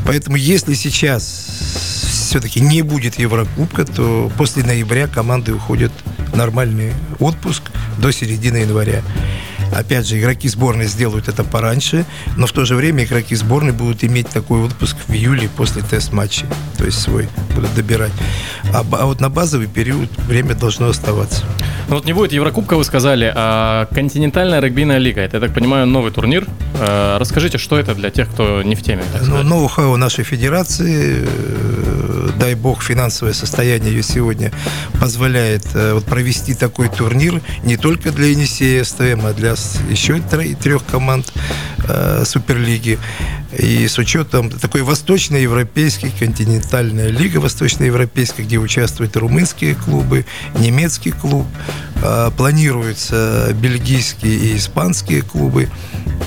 Поэтому 0.05 0.37
если 0.37 0.73
сейчас 0.73 2.14
все-таки 2.25 2.59
не 2.59 2.81
будет 2.81 3.19
Еврокубка, 3.19 3.85
то 3.85 4.31
после 4.37 4.63
ноября 4.63 5.07
команды 5.07 5.53
уходят 5.53 5.91
в 6.31 6.35
нормальный 6.35 6.91
отпуск 7.19 7.71
до 7.99 8.11
середины 8.11 8.57
января. 8.57 9.01
Опять 9.73 10.07
же, 10.07 10.19
игроки 10.19 10.47
сборной 10.47 10.85
сделают 10.85 11.27
это 11.27 11.43
пораньше, 11.43 12.05
но 12.37 12.47
в 12.47 12.51
то 12.51 12.65
же 12.65 12.75
время 12.75 13.03
игроки 13.03 13.35
сборной 13.35 13.73
будут 13.73 14.03
иметь 14.03 14.29
такой 14.29 14.61
отпуск 14.61 14.95
в 15.07 15.11
июле 15.13 15.49
после 15.55 15.81
тест-матча, 15.81 16.45
то 16.77 16.85
есть 16.85 16.99
свой 17.01 17.27
будут 17.55 17.73
добирать. 17.73 18.11
А, 18.73 18.85
а 18.91 19.05
вот 19.05 19.19
на 19.19 19.29
базовый 19.29 19.67
период 19.67 20.09
время 20.27 20.55
должно 20.55 20.87
оставаться. 20.87 21.43
Ну 21.89 21.95
вот 21.95 22.05
не 22.05 22.13
будет 22.13 22.31
Еврокубка, 22.31 22.77
вы 22.77 22.83
сказали, 22.83 23.31
а 23.35 23.87
континентальная 23.93 24.59
регбийная 24.59 24.97
лига, 24.97 25.21
это, 25.21 25.37
я 25.37 25.41
так 25.41 25.53
понимаю, 25.53 25.87
новый 25.87 26.11
турнир. 26.11 26.47
А, 26.79 27.17
расскажите, 27.19 27.57
что 27.57 27.77
это 27.77 27.95
для 27.95 28.09
тех, 28.09 28.29
кто 28.29 28.61
не 28.61 28.75
в 28.75 28.81
теме? 28.81 29.03
Ну, 29.21 29.43
ноу-хау 29.43 29.95
нашей 29.97 30.23
федерации, 30.23 31.25
э, 31.25 32.29
дай 32.37 32.55
бог, 32.55 32.83
финансовое 32.83 33.33
состояние 33.33 33.93
ее 33.93 34.03
сегодня 34.03 34.51
позволяет 34.99 35.65
э, 35.73 35.93
вот, 35.93 36.05
провести 36.05 36.53
такой 36.53 36.89
турнир 36.89 37.41
не 37.63 37.77
только 37.77 38.11
для 38.11 38.27
Енисея 38.27 38.83
СТМ, 38.83 39.25
а 39.25 39.33
для 39.33 39.55
еще 39.89 40.19
трех 40.61 40.85
команд 40.85 41.31
э, 41.87 42.23
Суперлиги. 42.25 42.99
И 43.57 43.87
с 43.87 43.97
учетом 43.97 44.49
такой 44.49 44.81
восточноевропейский, 44.81 46.11
континентальная 46.17 47.09
лига 47.09 47.37
восточноевропейская, 47.37 48.45
где 48.45 48.57
участвуют 48.57 49.15
румынские 49.15 49.75
клубы, 49.75 50.25
немецкий 50.59 51.11
клуб, 51.11 51.45
э, 52.01 52.31
планируются 52.35 53.53
бельгийские 53.53 54.35
и 54.35 54.57
испанские 54.57 55.21
клубы. 55.21 55.69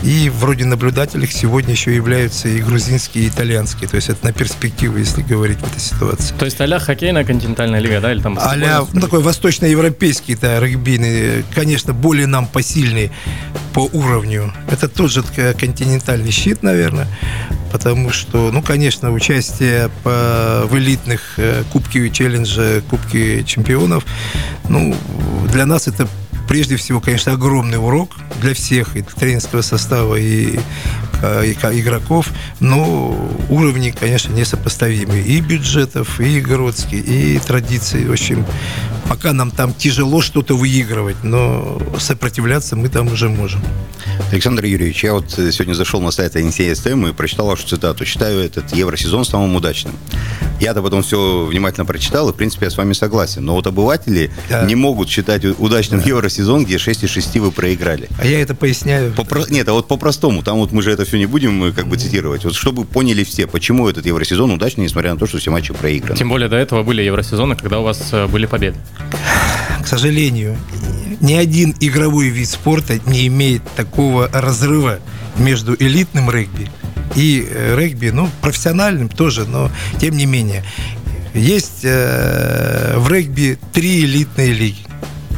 И 0.02 0.30
вроде 0.30 0.64
наблюдателей 0.64 1.26
сегодня 1.26 1.72
еще 1.72 1.94
являются 1.94 2.48
и 2.48 2.60
грузинские, 2.60 3.24
и 3.24 3.28
итальянские. 3.28 3.88
То 3.88 3.96
есть 3.96 4.08
это 4.08 4.24
на 4.26 4.32
перспективу, 4.32 4.98
если 4.98 5.22
говорить 5.22 5.58
в 5.58 5.66
этой 5.66 5.80
ситуации. 5.80 6.34
То 6.38 6.44
есть 6.44 6.60
а-ля 6.60 6.78
хоккейная 6.78 7.24
континентальная 7.24 7.80
лига, 7.80 8.00
да? 8.00 8.12
Или 8.12 8.20
там 8.20 8.38
а 8.40 8.86
ну, 8.92 9.00
такой 9.00 9.20
восточноевропейский, 9.20 10.36
да, 10.36 10.60
регбийный, 10.60 11.44
конечно, 11.54 11.92
более 11.92 12.26
нам 12.26 12.46
посильный 12.46 13.10
по 13.74 13.88
уровню. 13.92 14.52
Это 14.70 14.88
тот 14.88 15.10
же 15.10 15.22
континентальный 15.22 16.30
щит, 16.30 16.62
наверное, 16.62 17.06
потому 17.72 18.10
что, 18.10 18.50
ну, 18.50 18.62
конечно, 18.62 19.12
участие 19.12 19.90
по, 20.02 20.64
в 20.64 20.76
элитных 20.76 21.34
э, 21.38 21.62
Кубке 21.72 22.10
челленджа, 22.10 22.82
Кубке 22.88 23.44
чемпионов, 23.44 24.04
ну, 24.68 24.94
для 25.50 25.66
нас 25.66 25.88
это 25.88 26.08
прежде 26.48 26.76
всего, 26.76 27.00
конечно, 27.00 27.32
огромный 27.32 27.78
урок 27.78 28.16
для 28.40 28.54
всех, 28.54 28.96
и 28.96 29.02
тренерского 29.02 29.62
состава, 29.62 30.16
и, 30.16 30.58
э, 31.22 31.46
и 31.46 31.52
игроков, 31.80 32.30
но 32.58 33.30
уровни, 33.50 33.90
конечно, 33.90 34.32
несопоставимые. 34.32 35.22
И 35.22 35.40
бюджетов, 35.40 36.20
и 36.20 36.40
городские, 36.40 37.02
и 37.02 37.38
традиции. 37.38 38.04
В 38.04 38.12
общем, 38.12 38.46
пока 39.08 39.32
нам 39.32 39.50
там 39.50 39.74
тяжело 39.74 40.20
что-то 40.20 40.54
выигрывать, 40.54 41.24
но 41.24 41.80
сопротивляться 41.98 42.76
мы 42.76 42.88
там 42.88 43.08
уже 43.08 43.28
можем. 43.28 43.60
Александр 44.30 44.64
Юрьевич, 44.64 45.04
я 45.04 45.14
вот 45.14 45.30
сегодня 45.30 45.74
зашел 45.74 46.00
на 46.00 46.10
сайт 46.10 46.34
НССТМ 46.34 47.06
и 47.06 47.12
прочитал 47.12 47.46
вашу 47.46 47.66
цитату. 47.66 48.04
Считаю 48.04 48.40
этот 48.40 48.74
евросезон 48.74 49.24
самым 49.24 49.56
удачным. 49.56 49.94
Я-то 50.60 50.82
потом 50.82 51.02
все 51.02 51.44
внимательно 51.44 51.86
прочитал, 51.86 52.28
и, 52.28 52.32
в 52.32 52.36
принципе, 52.36 52.66
я 52.66 52.70
с 52.70 52.76
вами 52.76 52.92
согласен. 52.92 53.44
Но 53.44 53.54
вот 53.54 53.66
обыватели 53.66 54.30
да. 54.48 54.64
не 54.64 54.74
могут 54.74 55.08
считать 55.08 55.44
удачным 55.44 56.00
да. 56.00 56.08
евросезон, 56.08 56.64
где 56.64 56.78
6 56.78 57.04
из 57.04 57.10
6 57.10 57.36
вы 57.36 57.52
проиграли. 57.52 58.08
А 58.18 58.26
я 58.26 58.40
это 58.40 58.54
поясняю. 58.54 59.12
По 59.12 59.26
Нет, 59.50 59.68
а 59.68 59.72
вот 59.72 59.88
по-простому. 59.88 60.42
Там 60.42 60.58
вот 60.58 60.72
мы 60.72 60.82
же 60.82 60.90
это 60.90 61.04
все 61.04 61.18
не 61.18 61.26
будем 61.26 61.64
э, 61.64 61.72
как 61.72 61.86
бы 61.86 61.96
цитировать. 61.96 62.44
Вот 62.44 62.54
чтобы 62.54 62.84
поняли 62.84 63.24
все, 63.24 63.46
почему 63.46 63.88
этот 63.88 64.06
евросезон 64.06 64.50
удачный, 64.50 64.84
несмотря 64.84 65.12
на 65.12 65.18
то, 65.18 65.26
что 65.26 65.38
все 65.38 65.50
матчи 65.50 65.72
проиграны. 65.72 66.16
Тем 66.18 66.28
более 66.28 66.48
до 66.48 66.56
этого 66.56 66.82
были 66.82 67.02
евросезоны, 67.02 67.56
когда 67.56 67.78
у 67.80 67.84
вас 67.84 68.08
э, 68.12 68.26
были 68.26 68.46
победы. 68.46 68.78
К 69.82 69.86
сожалению, 69.86 70.58
ни 71.20 71.34
один 71.34 71.74
игровой 71.80 72.28
вид 72.28 72.48
спорта 72.48 72.98
не 73.06 73.26
имеет 73.28 73.62
такого 73.76 74.28
разрыва 74.32 74.98
между 75.36 75.74
элитным 75.78 76.30
регби 76.30 76.68
и 77.18 77.44
э, 77.50 77.74
регби, 77.76 78.10
ну, 78.10 78.30
профессиональным 78.40 79.08
тоже, 79.08 79.44
но 79.44 79.70
тем 80.00 80.16
не 80.16 80.24
менее. 80.24 80.62
Есть 81.34 81.80
э, 81.82 82.94
в 82.96 83.10
регби 83.10 83.58
три 83.72 84.04
элитные 84.04 84.52
лиги 84.52 84.78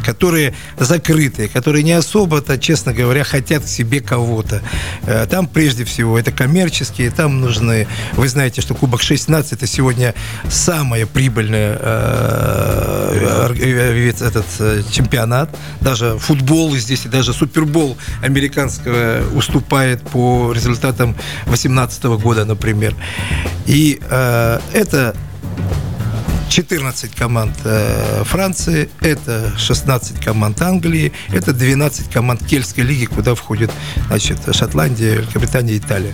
которые 0.00 0.54
закрытые, 0.78 1.48
которые 1.48 1.82
не 1.82 1.92
особо-то, 1.92 2.58
честно 2.58 2.92
говоря, 2.92 3.24
хотят 3.24 3.64
к 3.64 3.68
себе 3.68 4.00
кого-то. 4.00 4.62
Э, 5.06 5.26
там 5.28 5.46
прежде 5.46 5.84
всего 5.84 6.18
это 6.18 6.32
коммерческие, 6.32 7.10
там 7.10 7.40
нужны, 7.40 7.86
вы 8.12 8.28
знаете, 8.28 8.60
что 8.60 8.74
Кубок 8.74 9.02
16 9.02 9.52
это 9.52 9.66
сегодня 9.66 10.14
самая 10.48 11.06
прибыльная 11.06 11.76
э, 11.80 13.54
э, 13.58 14.10
этот 14.20 14.46
чемпионат. 14.90 15.56
Даже 15.80 16.18
футбол 16.18 16.76
здесь, 16.76 17.06
и 17.06 17.08
даже 17.08 17.32
супербол 17.32 17.96
американского 18.22 19.22
уступает 19.34 20.02
по 20.02 20.52
результатам 20.52 21.14
2018 21.46 22.04
года, 22.04 22.44
например. 22.44 22.94
И 23.66 24.00
это 24.72 25.14
14 26.50 27.14
команд 27.14 27.56
э, 27.64 28.24
Франции, 28.24 28.90
это 29.00 29.56
16 29.56 30.22
команд 30.22 30.60
Англии, 30.60 31.12
это 31.32 31.52
12 31.52 32.10
команд 32.10 32.44
Кельтской 32.44 32.82
лиги, 32.82 33.04
куда 33.04 33.36
входит 33.36 33.70
значит, 34.08 34.38
Шотландия, 34.52 35.14
Великобритания, 35.14 35.78
Италия. 35.78 36.12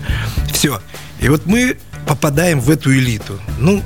Все. 0.52 0.80
И 1.20 1.28
вот 1.30 1.46
мы 1.46 1.78
попадаем 2.06 2.60
в 2.60 2.70
эту 2.70 2.92
элиту. 2.92 3.40
Ну, 3.58 3.82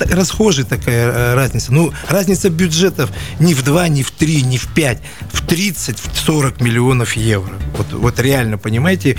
расхожая 0.00 0.64
такая 0.64 1.10
э, 1.10 1.34
разница. 1.34 1.72
Ну, 1.72 1.92
разница 2.08 2.50
бюджетов 2.50 3.10
не 3.38 3.54
в 3.54 3.62
2, 3.62 3.88
не 3.88 4.02
в 4.02 4.10
3, 4.10 4.42
не 4.42 4.58
в 4.58 4.68
5, 4.68 5.02
в 5.32 5.46
30, 5.46 5.98
в 5.98 6.18
40 6.18 6.60
миллионов 6.60 7.14
евро. 7.16 7.54
Вот, 7.76 7.92
вот 7.92 8.20
реально, 8.20 8.58
понимаете, 8.58 9.16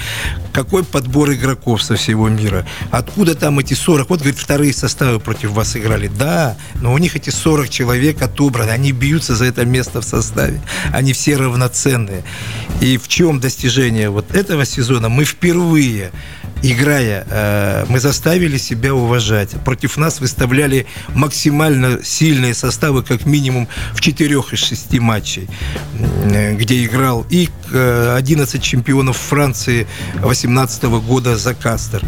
какой 0.54 0.84
подбор 0.84 1.34
игроков 1.34 1.82
со 1.84 1.96
всего 1.96 2.30
мира. 2.30 2.66
Откуда 2.92 3.36
там 3.36 3.60
эти 3.60 3.74
40? 3.74 4.10
Вот, 4.10 4.20
говорит, 4.20 4.40
вторые 4.40 4.74
составы 4.74 5.20
против 5.20 5.52
вас 5.52 5.76
играли. 5.76 6.08
Да, 6.08 6.58
но 6.76 6.94
у 6.94 6.98
них 6.98 7.16
эти 7.16 7.30
40 7.30 7.70
человек 7.70 8.22
отобраны. 8.22 8.72
Они 8.72 8.92
бьются 8.92 9.36
за 9.36 9.46
это 9.46 9.66
место 9.66 10.02
в 10.02 10.06
составе. 10.06 10.62
Они 10.92 11.14
все 11.14 11.38
равноценные. 11.38 12.24
И 12.82 12.98
в 12.98 13.08
чем 13.08 13.40
достижение 13.40 14.10
вот 14.10 14.34
этого 14.36 14.66
сезона? 14.66 15.10
Мы 15.10 15.26
впервые 15.26 16.12
играя, 16.62 17.26
э, 17.30 17.86
мы 17.90 18.00
заставили 18.00 18.58
себя 18.58 18.94
уважать. 18.94 19.52
Против 19.64 19.98
нас 19.98 20.20
выставляли 20.20 20.86
максимально 21.14 22.04
сильные 22.04 22.54
составы, 22.54 23.04
как 23.04 23.26
минимум 23.26 23.68
в 23.94 24.02
четырех 24.02 24.54
из 24.54 24.60
шести 24.60 25.00
матчей, 25.00 25.50
где 26.54 26.84
играл 26.86 27.26
и 27.30 27.50
11 27.74 28.56
э, 28.56 28.60
чемпионов 28.60 29.18
Франции 29.18 29.88
18 30.22 30.84
года 30.84 31.38
за 31.38 31.54
Кастер, 31.54 32.04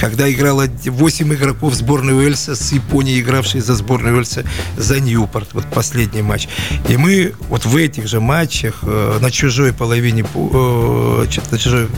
когда 0.00 0.30
играло 0.30 0.66
8 0.84 1.34
игроков 1.34 1.74
сборной 1.74 2.14
Уэльса 2.14 2.54
с 2.54 2.72
Японией, 2.72 3.20
игравшие 3.20 3.62
за 3.62 3.74
сборную 3.74 4.16
Уэльса 4.16 4.44
за 4.76 5.00
Ньюпорт, 5.00 5.52
вот 5.52 5.66
последний 5.66 6.22
матч. 6.22 6.48
И 6.88 6.96
мы 6.96 7.34
вот 7.48 7.66
в 7.66 7.76
этих 7.76 8.06
же 8.06 8.20
матчах 8.20 8.78
э, 8.82 9.18
на 9.20 9.30
чужой 9.30 9.72
половине, 9.72 10.22
на 10.22 11.58
чужой 11.58 11.88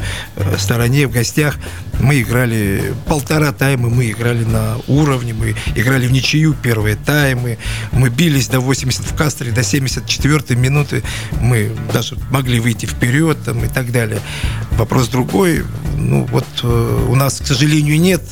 стороне, 0.58 1.06
в 1.06 1.12
гостях, 1.12 1.56
мы 2.00 2.20
играли 2.22 2.94
полтора 3.06 3.52
тайма, 3.52 3.88
мы 3.88 4.10
играли 4.10 4.44
на 4.44 4.76
уровне, 4.88 5.34
мы 5.34 5.54
играли 5.74 6.06
в 6.06 6.12
ничью 6.12 6.54
первые 6.54 6.96
таймы, 6.96 7.58
мы 7.92 8.08
бились 8.08 8.48
до 8.48 8.60
80 8.60 9.02
в 9.02 9.14
Кастре, 9.14 9.52
до 9.52 9.62
74 9.62 10.58
минуты, 10.58 11.02
мы 11.40 11.70
даже 11.92 12.16
могли 12.30 12.60
выйти 12.60 12.86
вперед 12.86 13.38
там, 13.44 13.64
и 13.64 13.68
так 13.68 13.92
далее. 13.92 14.20
Вопрос 14.72 15.08
другой, 15.08 15.64
ну 15.96 16.26
вот 16.30 16.46
э, 16.62 17.06
у 17.08 17.14
нас, 17.14 17.40
к 17.40 17.46
сожалению, 17.46 18.00
нет 18.00 18.22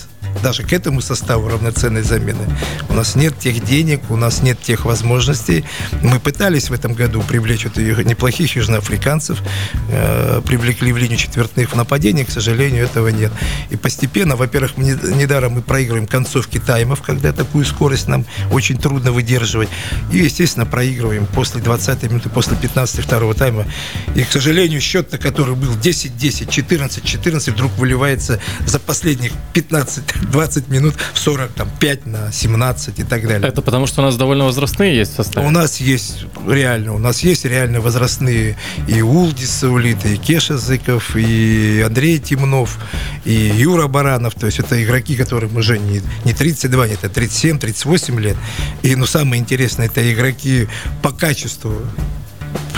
даже 0.43 0.63
к 0.63 0.73
этому 0.73 1.01
составу 1.01 1.49
равноценной 1.49 2.03
замены. 2.03 2.45
У 2.89 2.95
нас 2.95 3.17
нет 3.17 3.39
тех 3.39 3.65
денег, 3.65 4.11
у 4.11 4.17
нас 4.17 4.43
нет 4.43 4.61
тех 4.61 4.85
возможностей. 4.85 5.65
Мы 6.03 6.21
пытались 6.21 6.71
в 6.71 6.73
этом 6.73 6.95
году 6.95 7.23
привлечь 7.23 7.65
вот 7.65 7.77
неплохих 7.77 8.57
южноафриканцев, 8.57 9.43
э, 9.91 10.41
привлекли 10.45 10.93
в 10.93 10.97
линию 10.97 11.19
четвертных 11.19 11.75
нападений, 11.75 12.25
к 12.25 12.31
сожалению, 12.31 12.85
этого 12.85 13.09
нет. 13.09 13.33
И 13.71 13.77
постепенно, 13.77 14.37
во-первых, 14.37 14.77
недаром 14.77 15.53
мы 15.53 15.63
проигрываем 15.63 16.07
концовки 16.07 16.59
таймов, 16.59 17.03
когда 17.03 17.33
такую 17.33 17.65
скорость 17.65 18.09
нам 18.09 18.25
очень 18.53 18.79
трудно 18.79 19.13
выдерживать. 19.13 19.69
И, 20.13 20.19
естественно, 20.19 20.67
проигрываем 20.67 21.27
после 21.27 21.61
20 21.61 22.03
минуты, 22.05 22.29
после 22.29 22.57
15 22.57 23.05
второго 23.05 23.35
тайма. 23.35 23.67
И, 24.15 24.23
к 24.23 24.31
сожалению, 24.31 24.81
счет, 24.81 25.11
который 25.19 25.55
был 25.55 25.75
10-10, 25.75 26.49
14-14, 26.49 27.53
вдруг 27.53 27.73
выливается 27.79 28.41
за 28.67 28.79
последних 28.79 29.33
15 29.53 30.05
20 30.23 30.69
минут 30.69 30.95
в 31.15 31.19
40, 31.19 31.51
там, 31.53 31.71
5 31.79 32.07
на 32.07 32.33
17 32.33 32.99
и 32.99 33.05
так 33.05 33.27
далее. 33.27 33.49
Это 33.49 33.63
потому, 33.63 33.87
что 33.87 34.03
у 34.03 34.05
нас 34.05 34.17
довольно 34.17 34.45
возрастные 34.45 34.97
есть 34.97 35.15
составы? 35.15 35.47
У 35.47 35.51
нас 35.51 35.81
есть, 35.81 36.27
реально, 36.47 36.95
у 36.95 36.99
нас 36.99 37.21
есть 37.21 37.45
реально 37.45 37.81
возрастные 37.81 38.57
и 38.87 39.01
Улдис 39.03 39.51
Саулита, 39.51 40.09
и 40.09 40.17
Кеша 40.17 40.59
Зыков, 40.59 41.17
и 41.17 41.83
Андрей 41.87 42.19
Тимнов, 42.19 42.79
и 43.25 43.33
Юра 43.33 43.87
Баранов. 43.87 44.35
То 44.35 44.47
есть 44.47 44.59
это 44.59 44.83
игроки, 44.83 45.17
которым 45.17 45.57
уже 45.57 45.79
не, 45.79 46.03
не 46.25 46.33
32, 46.33 46.89
нет, 46.89 46.99
это 47.03 47.15
37, 47.15 47.59
38 47.59 48.21
лет. 48.21 48.37
И, 48.83 48.95
ну, 48.97 49.07
самое 49.07 49.41
интересное, 49.41 49.87
это 49.87 50.13
игроки 50.13 50.69
по 51.03 51.11
качеству 51.11 51.75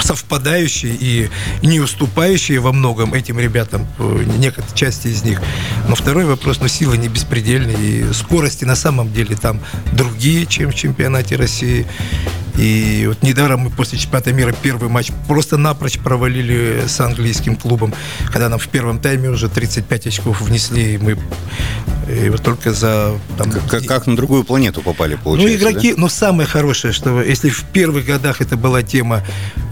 совпадающие 0.02 0.96
и 0.98 1.30
не 1.62 1.80
уступающие 1.80 2.58
во 2.58 2.72
многом 2.72 3.14
этим 3.14 3.38
ребятам, 3.38 3.86
э, 3.98 4.24
некоторые 4.38 4.76
части 4.76 5.08
из 5.08 5.22
них. 5.22 5.40
Но 5.88 5.94
второй 5.94 6.24
вопрос, 6.24 6.58
ну, 6.60 6.68
силы 6.68 6.96
не 6.96 7.08
беспредельные, 7.08 7.76
и 7.76 8.12
скорости 8.12 8.64
на 8.64 8.76
самом 8.76 9.12
деле 9.12 9.36
там 9.36 9.60
другие, 9.92 10.46
чем 10.46 10.70
в 10.70 10.74
чемпионате 10.74 11.36
России. 11.36 11.86
И 12.60 13.06
вот 13.08 13.22
недаром 13.22 13.60
мы 13.60 13.70
после 13.70 13.98
чемпионата 13.98 14.34
мира 14.34 14.54
первый 14.62 14.90
матч 14.90 15.10
просто 15.26 15.56
напрочь 15.56 15.98
провалили 15.98 16.84
с 16.86 17.00
английским 17.00 17.56
клубом, 17.56 17.94
когда 18.26 18.50
нам 18.50 18.58
в 18.58 18.68
первом 18.68 19.00
тайме 19.00 19.30
уже 19.30 19.48
35 19.48 20.08
очков 20.08 20.42
внесли, 20.42 20.94
и 20.94 20.98
мы 20.98 21.16
и 22.10 22.28
вот 22.28 22.42
только 22.42 22.72
за... 22.72 23.18
Там, 23.38 23.50
как, 23.50 23.84
как 23.84 24.06
на 24.06 24.16
другую 24.16 24.44
планету 24.44 24.82
попали, 24.82 25.14
ну, 25.14 25.20
получается, 25.22 25.64
Ну, 25.64 25.70
игроки, 25.70 25.92
да? 25.92 26.00
ну, 26.00 26.08
самое 26.08 26.48
хорошее, 26.48 26.92
что 26.92 27.22
если 27.22 27.50
в 27.50 27.64
первых 27.64 28.04
годах 28.04 28.40
это 28.40 28.56
была 28.56 28.82
тема, 28.82 29.22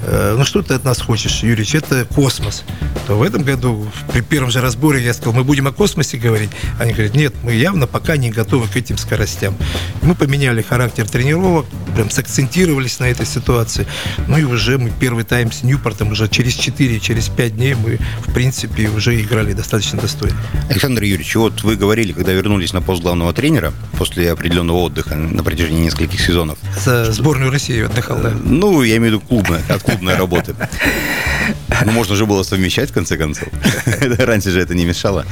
э, 0.05 0.35
ну, 0.39 0.45
что 0.45 0.63
ты 0.63 0.75
от 0.75 0.85
нас 0.85 1.01
хочешь, 1.01 1.43
Юрьевич, 1.43 1.75
это 1.75 2.05
космос, 2.05 2.65
то 3.07 3.19
в 3.19 3.23
этом 3.23 3.43
году, 3.43 3.91
при 4.13 4.21
первом 4.21 4.51
же 4.51 4.61
разборе 4.61 5.03
я 5.03 5.15
сказал, 5.15 5.33
мы 5.33 5.43
будем 5.43 5.67
о 5.67 5.73
космосе 5.73 6.17
говорить. 6.17 6.51
Они 6.79 6.93
говорят, 6.93 7.15
нет, 7.15 7.35
мы 7.43 7.55
явно 7.55 7.87
пока 7.87 8.17
не 8.17 8.31
готовы 8.31 8.69
к 8.69 8.77
этим 8.77 8.99
скоростям. 8.99 9.57
Мы 10.03 10.15
поменяли 10.15 10.63
характер 10.63 11.09
тренировок, 11.09 11.67
прям 11.95 12.09
сакцентировались 12.79 13.01
на 13.01 13.05
этой 13.05 13.27
ситуации. 13.27 13.87
Ну 14.29 14.39
и 14.39 14.45
уже 14.45 14.79
мы 14.79 14.91
первый 14.91 15.25
тайм 15.25 15.51
с 15.53 15.63
Ньюпортом 15.63 16.13
уже 16.13 16.29
через 16.29 16.55
4, 16.55 17.01
через 17.01 17.29
5 17.29 17.57
дней 17.57 17.75
мы, 17.75 17.99
в 18.27 18.33
принципе, 18.33 18.89
уже 18.89 19.21
играли 19.21 19.53
достаточно 19.53 20.01
достойно. 20.01 20.37
Александр 20.71 21.03
Юрьевич, 21.03 21.37
вот 21.37 21.63
вы 21.63 21.77
говорили, 21.77 22.13
когда 22.13 22.33
вернулись 22.33 22.73
на 22.73 22.81
пост 22.81 23.03
главного 23.03 23.33
тренера 23.33 23.73
после 23.99 24.33
определенного 24.33 24.79
отдыха 24.79 25.17
на 25.17 25.43
протяжении 25.43 25.85
нескольких 25.85 26.21
сезонов. 26.21 26.59
За 26.85 27.05
что... 27.05 27.13
сборную 27.13 27.51
России 27.51 27.85
отдыхал, 27.85 28.19
да? 28.19 28.33
Ну, 28.45 28.83
я 28.83 28.97
имею 28.97 29.13
в 29.13 29.15
виду 29.17 29.21
клубная, 29.21 29.63
от 29.69 29.83
клубной 29.83 30.17
работы. 30.17 30.55
Ну, 31.85 31.93
можно 31.93 32.17
же 32.17 32.27
было 32.27 32.43
совмещать, 32.43 32.91
в 32.91 32.93
конце 32.93 33.17
концов. 33.17 33.49
Раньше 34.19 34.51
же 34.51 34.61
это 34.61 34.75
не 34.75 34.85
мешало. 34.85 35.25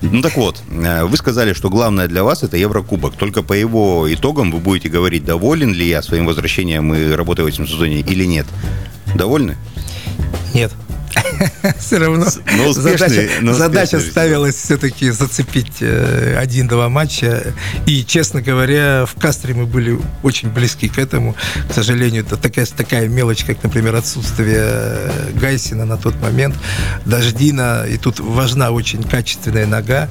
Ну, 0.00 0.22
так 0.22 0.36
вот, 0.36 0.62
э, 0.70 1.04
вы 1.04 1.16
сказали, 1.16 1.52
что 1.52 1.68
главное 1.68 2.08
для 2.08 2.24
вас 2.24 2.42
это 2.42 2.56
Еврокубок. 2.56 3.14
Только 3.16 3.42
по 3.42 3.52
его 3.52 4.12
итогам 4.12 4.50
вы 4.50 4.58
будете 4.58 4.88
говорить, 4.88 5.24
доволен 5.24 5.72
ли 5.72 5.86
я 5.86 6.02
своим 6.02 6.26
возвращением 6.26 6.89
и 6.94 7.10
работой 7.12 7.44
в 7.44 7.48
этом 7.48 7.66
сезоне 7.66 8.00
или 8.00 8.24
нет. 8.24 8.46
Довольны? 9.14 9.56
Нет. 10.54 10.72
все 11.78 11.98
равно 11.98 12.26
но 12.56 12.72
задача, 12.72 13.28
но 13.40 13.52
задача 13.54 14.00
ставилась 14.00 14.56
все-таки 14.56 15.10
зацепить 15.10 15.80
э, 15.80 16.36
один-два 16.38 16.88
матча. 16.88 17.54
И, 17.86 18.04
честно 18.04 18.42
говоря, 18.42 19.06
в 19.06 19.18
Кастре 19.18 19.54
мы 19.54 19.66
были 19.66 19.98
очень 20.22 20.50
близки 20.50 20.88
к 20.88 20.98
этому. 20.98 21.34
К 21.68 21.72
сожалению, 21.72 22.24
это 22.24 22.36
такая, 22.36 22.66
такая 22.66 23.08
мелочь, 23.08 23.44
как, 23.44 23.62
например, 23.62 23.94
отсутствие 23.94 25.10
Гайсина 25.34 25.84
на 25.84 25.96
тот 25.96 26.20
момент, 26.20 26.56
Дождина. 27.04 27.86
И 27.88 27.96
тут 27.96 28.20
важна 28.20 28.70
очень 28.70 29.02
качественная 29.02 29.66
нога. 29.66 30.08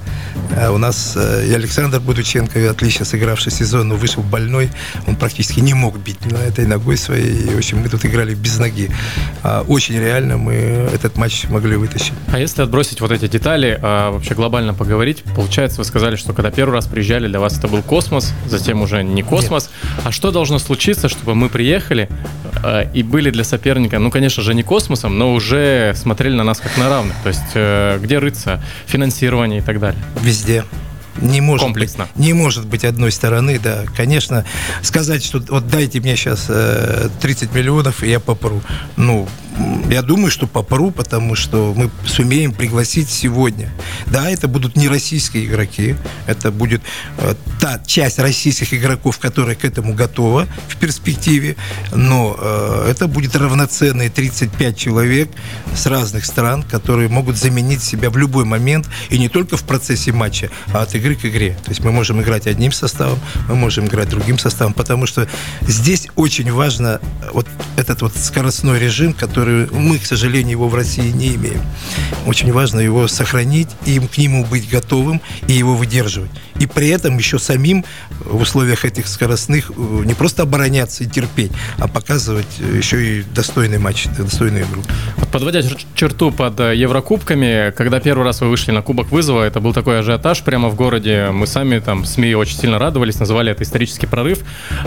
А 0.57 0.71
у 0.71 0.77
нас 0.77 1.13
э, 1.15 1.47
и 1.47 1.53
Александр 1.53 1.99
Будученко, 1.99 2.69
отлично 2.69 3.05
сыгравший 3.05 3.51
сезон, 3.51 3.89
но 3.89 3.95
вышел 3.95 4.23
больной. 4.23 4.69
Он 5.07 5.15
практически 5.15 5.59
не 5.59 5.73
мог 5.73 5.97
бить 5.97 6.25
на 6.25 6.37
этой 6.37 6.65
ногой 6.65 6.97
своей. 6.97 7.43
И, 7.43 7.53
в 7.53 7.57
общем, 7.57 7.79
мы 7.79 7.89
тут 7.89 8.05
играли 8.05 8.33
без 8.33 8.57
ноги. 8.57 8.89
А 9.43 9.63
очень 9.67 9.99
реально 9.99 10.37
мы 10.37 10.53
этот 10.53 11.18
матч 11.19 11.43
могли 11.49 11.75
вытащить. 11.75 12.13
А 12.31 12.39
если 12.39 12.61
отбросить 12.61 13.01
вот 13.01 13.11
эти 13.11 13.27
детали, 13.27 13.77
а 13.81 14.11
вообще 14.11 14.33
глобально 14.33 14.73
поговорить, 14.73 15.23
получается, 15.35 15.79
вы 15.79 15.83
сказали, 15.83 16.15
что 16.15 16.33
когда 16.33 16.49
первый 16.49 16.73
раз 16.73 16.87
приезжали, 16.87 17.27
для 17.27 17.39
вас 17.39 17.59
это 17.59 17.67
был 17.67 17.83
космос, 17.83 18.33
затем 18.47 18.81
уже 18.81 19.03
не 19.03 19.21
космос. 19.21 19.69
Нет. 19.69 20.05
А 20.05 20.11
что 20.11 20.31
должно 20.31 20.59
случиться, 20.59 21.09
чтобы 21.09 21.35
мы 21.35 21.49
приехали 21.49 22.09
э, 22.63 22.89
и 22.93 23.03
были 23.03 23.29
для 23.31 23.43
соперника, 23.43 23.99
ну, 23.99 24.09
конечно 24.09 24.41
же, 24.41 24.53
не 24.53 24.63
космосом, 24.63 25.17
но 25.17 25.33
уже 25.33 25.93
смотрели 25.95 26.35
на 26.35 26.43
нас 26.43 26.59
как 26.59 26.77
на 26.77 26.89
равных? 26.89 27.15
То 27.21 27.29
есть 27.29 27.51
э, 27.53 27.99
где 28.01 28.17
рыться, 28.19 28.63
финансирование 28.87 29.59
и 29.59 29.63
так 29.63 29.79
далее? 29.79 30.01
Везде 30.21 30.63
не 31.21 31.41
может 31.41 31.65
Комплексно. 31.65 32.05
Быть, 32.05 32.25
не 32.25 32.33
может 32.33 32.65
быть 32.65 32.85
одной 32.85 33.11
стороны, 33.11 33.59
да. 33.59 33.83
Конечно, 33.95 34.45
сказать, 34.81 35.23
что 35.23 35.43
вот 35.49 35.67
дайте 35.67 35.99
мне 35.99 36.15
сейчас 36.15 36.45
э, 36.47 37.09
30 37.21 37.53
миллионов, 37.53 38.03
и 38.03 38.09
я 38.09 38.21
попру. 38.21 38.61
Ну, 38.95 39.27
я 39.89 40.01
думаю, 40.01 40.31
что 40.31 40.47
попру, 40.47 40.91
потому 40.91 41.35
что 41.35 41.73
мы 41.75 41.89
сумеем 42.05 42.53
пригласить 42.53 43.09
сегодня. 43.09 43.71
Да, 44.07 44.29
это 44.29 44.47
будут 44.47 44.75
не 44.75 44.87
российские 44.87 45.45
игроки, 45.45 45.95
это 46.27 46.51
будет 46.51 46.81
э, 47.17 47.33
та 47.59 47.79
часть 47.85 48.19
российских 48.19 48.73
игроков, 48.73 49.17
которая 49.17 49.55
к 49.55 49.65
этому 49.65 49.93
готова 49.93 50.47
в 50.67 50.77
перспективе, 50.77 51.55
но 51.91 52.37
э, 52.39 52.87
это 52.91 53.07
будет 53.07 53.35
равноценные 53.35 54.09
35 54.09 54.77
человек 54.77 55.29
с 55.75 55.85
разных 55.87 56.25
стран, 56.25 56.63
которые 56.63 57.09
могут 57.09 57.37
заменить 57.37 57.83
себя 57.83 58.09
в 58.09 58.17
любой 58.17 58.45
момент, 58.45 58.87
и 59.09 59.17
не 59.17 59.29
только 59.29 59.57
в 59.57 59.63
процессе 59.63 60.11
матча, 60.11 60.49
а 60.73 60.83
от 60.83 60.95
игры 60.95 61.15
к 61.15 61.25
игре. 61.25 61.57
То 61.63 61.71
есть 61.71 61.83
мы 61.83 61.91
можем 61.91 62.21
играть 62.21 62.47
одним 62.47 62.71
составом, 62.71 63.19
мы 63.47 63.55
можем 63.55 63.85
играть 63.85 64.09
другим 64.09 64.37
составом, 64.37 64.73
потому 64.73 65.07
что 65.07 65.27
здесь 65.61 66.07
очень 66.15 66.51
важно 66.51 67.01
вот 67.33 67.47
этот 67.75 68.01
вот 68.01 68.15
скоростной 68.15 68.79
режим, 68.79 69.13
который 69.13 69.48
который 69.49 69.67
мы, 69.71 69.97
к 69.97 70.05
сожалению, 70.05 70.51
его 70.51 70.67
в 70.67 70.75
России 70.75 71.11
не 71.11 71.35
имеем. 71.35 71.61
Очень 72.25 72.51
важно 72.51 72.79
его 72.79 73.07
сохранить 73.07 73.69
и 73.85 73.99
к 73.99 74.17
нему 74.17 74.45
быть 74.45 74.69
готовым 74.69 75.21
и 75.47 75.53
его 75.53 75.75
выдерживать. 75.75 76.31
И 76.59 76.65
при 76.65 76.89
этом 76.89 77.17
еще 77.17 77.39
самим 77.39 77.85
в 78.19 78.41
условиях 78.41 78.83
этих 78.83 79.07
скоростных 79.07 79.71
э, 79.71 80.03
не 80.05 80.13
просто 80.13 80.43
обороняться 80.43 81.05
и 81.05 81.07
терпеть, 81.07 81.51
а 81.77 81.87
показывать 81.87 82.59
еще 82.59 83.19
и 83.19 83.23
достойный 83.23 83.77
матч, 83.77 84.07
достойную 84.17 84.65
игру. 84.65 84.81
Вот 85.15 85.29
подводя 85.29 85.61
черту 85.95 86.31
под 86.31 86.59
э, 86.59 86.75
Еврокубками, 86.75 87.71
когда 87.71 88.01
первый 88.01 88.25
раз 88.25 88.41
вы 88.41 88.49
вышли 88.49 88.71
на 88.71 88.81
Кубок 88.81 89.09
вызова, 89.11 89.43
это 89.43 89.61
был 89.61 89.73
такой 89.73 89.99
ажиотаж 89.99 90.43
прямо 90.43 90.67
в 90.67 90.75
городе. 90.75 91.29
Мы 91.31 91.47
сами 91.47 91.79
там 91.79 92.03
СМИ 92.03 92.35
очень 92.35 92.57
сильно 92.57 92.77
радовались, 92.77 93.19
называли 93.19 93.51
это 93.51 93.63
исторический 93.63 94.07
прорыв. 94.07 94.39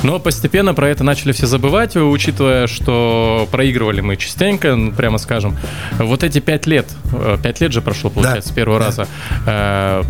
Но 0.03 0.19
постепенно 0.19 0.75
про 0.75 0.91
это 0.91 1.05
начали 1.05 1.33
все 1.33 1.47
забывать, 1.47 1.97
учитывая, 1.97 2.67
что 2.67 3.49
проигрывали 3.51 4.03
мы 4.03 4.17
частенько, 4.17 4.52
ну, 4.63 4.93
прямо 4.93 5.19
скажем. 5.19 5.57
Вот 5.99 6.23
эти 6.23 6.41
пять 6.41 6.67
лет, 6.67 6.87
э, 7.13 7.37
пять 7.43 7.61
лет 7.61 7.73
же 7.73 7.83
прошло, 7.83 8.11
получается, 8.11 8.49
да, 8.49 8.53
с 8.53 8.55
первого 8.55 8.79
да. 8.79 8.87
раза. 8.87 10.07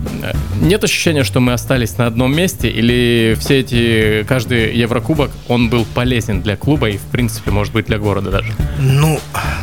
Нет 0.60 0.84
ощущения, 0.84 1.24
что 1.24 1.40
мы 1.40 1.52
остались 1.52 1.98
на 1.98 2.06
одном 2.06 2.34
месте, 2.34 2.68
или 2.68 3.36
все 3.38 3.60
эти, 3.60 4.24
каждый 4.28 4.76
Еврокубок, 4.76 5.30
он 5.48 5.68
был 5.68 5.84
полезен 5.84 6.42
для 6.42 6.56
клуба 6.56 6.90
и, 6.90 6.96
в 6.96 7.02
принципе, 7.02 7.50
может 7.50 7.72
быть, 7.72 7.86
для 7.86 7.98
города 7.98 8.30
даже? 8.30 8.52
Ну, 8.78 9.20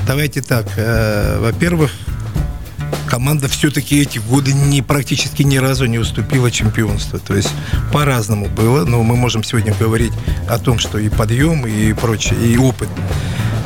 давайте 0.08 0.42
так. 0.42 0.66
Э, 0.78 1.40
во-первых, 1.40 1.92
команда 3.08 3.48
все-таки 3.48 4.00
эти 4.00 4.20
годы 4.20 4.54
не, 4.54 4.82
практически 4.82 5.44
ни 5.44 5.58
разу 5.58 5.86
не 5.86 5.98
уступила 5.98 6.52
чемпионству. 6.52 7.20
То 7.20 7.36
есть 7.36 7.52
по-разному 7.92 8.48
было, 8.48 8.86
но 8.86 9.04
мы 9.04 9.16
можем 9.16 9.44
сегодня 9.44 9.74
говорить 9.80 10.14
о 10.48 10.60
том, 10.60 10.80
что 10.80 11.00
и 11.00 11.10
подъем, 11.10 11.66
и 11.66 11.94
прочее, 11.94 12.40
и 12.46 12.58
опыт. 12.58 12.90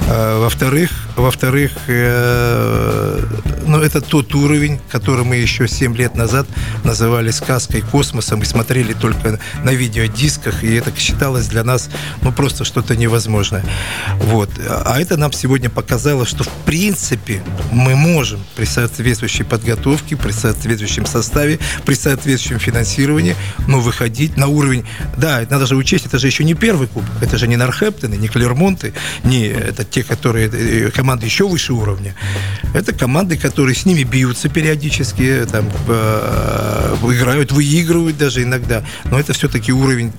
Э, 0.08 0.40
во-вторых, 0.40 0.92
во-вторых, 1.16 1.72
э, 1.88 3.20
ну, 3.66 3.80
это 3.80 4.02
тот 4.02 4.36
уровень, 4.36 4.80
который 4.92 5.24
мы 5.24 5.38
еще 5.38 5.68
7 5.68 5.96
лет 5.96 6.16
назад 6.16 6.46
называли 6.84 7.32
сказкой 7.32 7.82
космосом 7.82 8.42
и 8.42 8.46
смотрели 8.46 8.94
только 8.94 9.40
на 9.64 9.70
видеодисках, 9.70 10.64
и 10.64 10.74
это 10.76 10.92
считалось 10.98 11.48
для 11.48 11.64
нас 11.64 11.90
ну, 12.22 12.32
просто 12.34 12.66
что-то 12.66 12.96
невозможное. 12.96 13.64
Вот. 14.18 14.50
А 14.68 15.00
это 15.00 15.16
нам 15.16 15.32
сегодня 15.32 15.70
показало, 15.70 16.26
что 16.26 16.44
в 16.44 16.50
принципе 16.66 17.42
мы 17.72 17.96
можем 17.96 18.44
при 18.56 18.66
соответствующей 18.66 19.44
подготовке, 19.44 20.18
при 20.18 20.32
соответствующем 20.32 21.06
составе, 21.06 21.60
при 21.86 21.94
соответствующем 21.94 22.60
финансировании, 22.60 23.36
ну, 23.68 23.80
выходить 23.80 24.36
на 24.36 24.48
уровень... 24.48 24.86
Да, 25.18 25.46
надо 25.50 25.66
же 25.66 25.76
учесть, 25.76 26.06
это 26.08 26.20
же 26.20 26.28
еще 26.28 26.44
не 26.44 26.56
первый 26.56 26.88
клуб, 26.88 27.06
это 27.22 27.38
же 27.38 27.48
не 27.48 27.56
Норхептоны, 27.56 28.16
не 28.16 28.28
Клермонты, 28.28 28.94
не 29.24 29.46
это 29.48 29.86
те, 29.94 30.04
которые 30.04 30.50
э, 30.52 30.90
команды 30.90 31.28
еще 31.28 31.48
выше 31.48 31.74
уровня. 31.74 32.16
Это 32.74 32.94
команды, 32.94 33.38
которые 33.38 33.76
с 33.76 33.86
ними 33.86 34.04
бьются 34.04 34.50
периодически, 34.50 35.46
там, 35.52 35.70
э, 35.88 36.96
играют, 37.04 37.52
выигрывают 37.52 38.18
даже 38.18 38.42
иногда. 38.42 38.84
Но 39.06 39.20
это 39.20 39.34
все-таки 39.34 39.72
уровень 39.72 40.12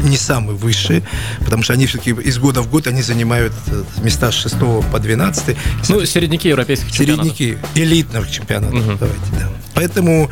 не 0.00 0.18
самый 0.18 0.54
высший, 0.54 1.02
потому 1.38 1.62
что 1.62 1.72
они 1.72 1.86
все-таки 1.86 2.10
из 2.10 2.38
года 2.38 2.60
в 2.60 2.68
год 2.68 2.86
они 2.86 3.02
занимают 3.02 3.54
э, 3.68 3.84
места 4.02 4.30
с 4.30 4.34
6 4.34 4.56
по 4.90 4.98
12. 4.98 5.56
Ну, 5.88 6.04
середняки 6.04 6.48
европейских 6.48 6.92
чемпионатов. 6.92 7.36
Середняки 7.36 7.58
элитных 7.74 8.30
чемпионатов, 8.30 8.86
угу. 8.86 8.98
давайте, 8.98 9.26
да. 9.32 9.48
Поэтому 9.74 10.30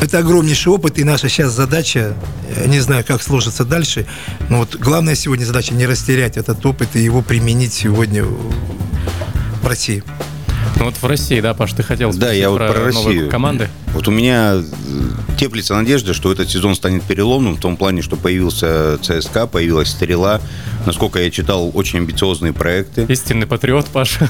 это 0.00 0.18
огромнейший 0.18 0.72
опыт, 0.72 0.98
и 0.98 1.04
наша 1.04 1.28
сейчас 1.28 1.52
задача, 1.52 2.14
не 2.66 2.80
знаю, 2.80 3.04
как 3.06 3.22
сложится 3.22 3.64
дальше, 3.64 4.06
но 4.48 4.58
вот 4.58 4.76
главная 4.76 5.14
сегодня 5.14 5.44
задача 5.44 5.74
не 5.74 5.86
растерять 5.86 6.36
этот 6.36 6.64
опыт 6.64 6.94
и 6.94 7.00
его 7.00 7.22
применить 7.22 7.72
сегодня 7.72 8.24
в 8.24 9.66
России. 9.66 10.02
Ну 10.76 10.84
вот 10.84 10.94
в 10.96 11.06
России, 11.06 11.40
да, 11.40 11.54
Паш, 11.54 11.72
ты 11.72 11.82
хотел 11.82 12.12
Да, 12.12 12.32
я 12.32 12.50
вот 12.50 12.58
про, 12.58 12.72
про 12.72 12.84
Россию. 12.84 13.30
команды. 13.30 13.68
Вот 13.94 14.08
у 14.08 14.10
меня 14.10 14.62
теплится 15.38 15.74
надежда, 15.74 16.12
что 16.12 16.30
этот 16.30 16.50
сезон 16.50 16.74
станет 16.74 17.02
переломным 17.02 17.56
в 17.56 17.60
том 17.60 17.78
плане, 17.78 18.02
что 18.02 18.16
появился 18.16 18.98
ЦСКА, 19.00 19.46
появилась 19.46 19.88
Стрела. 19.88 20.40
Насколько 20.84 21.20
я 21.20 21.30
читал, 21.30 21.70
очень 21.72 22.00
амбициозные 22.00 22.52
проекты. 22.52 23.06
Истинный 23.08 23.46
патриот, 23.46 23.86
Паша. 23.86 24.28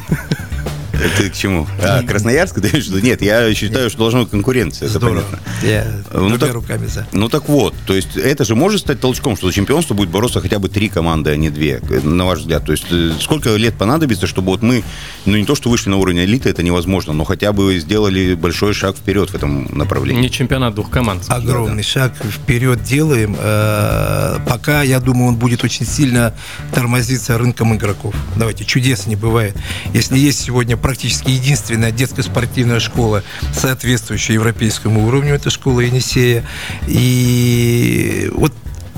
Это 1.02 1.30
к 1.30 1.34
чему? 1.34 1.66
А, 1.82 2.02
Красноярск, 2.02 2.60
да? 2.60 2.68
Нет, 3.00 3.22
я 3.22 3.52
считаю, 3.54 3.90
что 3.90 3.98
должна 3.98 4.20
быть 4.20 4.30
конкуренция. 4.30 4.88
Здорово. 4.88 5.24
Я 5.62 5.86
ну, 6.12 6.38
так, 6.38 6.52
руками 6.52 6.86
за. 6.86 7.06
Ну 7.12 7.28
так 7.28 7.48
вот, 7.48 7.74
то 7.86 7.94
есть 7.94 8.16
это 8.16 8.44
же 8.44 8.54
может 8.54 8.80
стать 8.80 9.00
толчком, 9.00 9.36
что 9.36 9.46
за 9.46 9.52
чемпионство 9.52 9.94
будет 9.94 10.10
бороться 10.10 10.40
хотя 10.40 10.58
бы 10.58 10.68
три 10.68 10.88
команды, 10.88 11.30
а 11.30 11.36
не 11.36 11.50
две, 11.50 11.80
на 12.02 12.26
ваш 12.26 12.40
взгляд. 12.40 12.64
То 12.64 12.72
есть 12.72 12.86
э, 12.90 13.12
сколько 13.20 13.54
лет 13.56 13.74
понадобится, 13.74 14.26
чтобы 14.26 14.48
вот 14.52 14.62
мы, 14.62 14.82
ну 15.24 15.36
не 15.36 15.44
то, 15.44 15.54
что 15.54 15.70
вышли 15.70 15.90
на 15.90 15.96
уровень 15.96 16.20
элиты, 16.20 16.48
это 16.48 16.62
невозможно, 16.62 17.12
но 17.12 17.24
хотя 17.24 17.52
бы 17.52 17.78
сделали 17.78 18.34
большой 18.34 18.74
шаг 18.74 18.96
вперед 18.96 19.30
в 19.30 19.34
этом 19.34 19.68
направлении. 19.76 20.22
Не 20.22 20.30
чемпионат 20.30 20.74
двух 20.74 20.90
команд. 20.90 21.24
Огромный 21.28 21.82
да. 21.82 21.88
шаг 21.88 22.14
вперед 22.24 22.82
делаем. 22.82 23.36
Э, 23.38 24.38
пока, 24.46 24.82
я 24.82 25.00
думаю, 25.00 25.28
он 25.28 25.36
будет 25.36 25.64
очень 25.64 25.86
сильно 25.86 26.34
тормозиться 26.72 27.38
рынком 27.38 27.74
игроков. 27.74 28.14
Давайте, 28.36 28.64
чудес 28.64 29.06
не 29.06 29.16
бывает. 29.16 29.56
Если 29.92 30.18
есть 30.18 30.40
сегодня 30.40 30.76
практически 30.86 31.30
единственная 31.30 31.90
детская 31.90 32.22
спортивная 32.22 32.78
школа, 32.78 33.24
соответствующая 33.52 34.34
европейскому 34.34 35.08
уровню, 35.08 35.34
это 35.34 35.50
школа 35.50 35.80
Енисея. 35.80 36.44
И 36.86 38.30
вот 38.32 38.52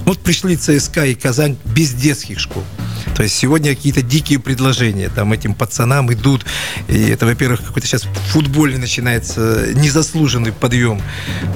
вот 0.08 0.20
пришли 0.20 0.56
ЦСКА 0.56 1.04
и 1.04 1.14
Казань 1.14 1.58
без 1.66 1.92
детских 1.92 2.40
школ. 2.40 2.64
То 3.14 3.24
есть 3.24 3.34
сегодня 3.34 3.74
какие-то 3.74 4.00
дикие 4.00 4.38
предложения 4.38 5.10
там 5.10 5.32
этим 5.32 5.52
пацанам 5.52 6.10
идут. 6.12 6.46
И 6.88 7.08
это, 7.10 7.26
во-первых, 7.26 7.62
какой-то 7.62 7.86
сейчас 7.86 8.04
в 8.04 8.14
футболе 8.30 8.78
начинается 8.78 9.66
незаслуженный 9.74 10.52
подъем 10.52 11.02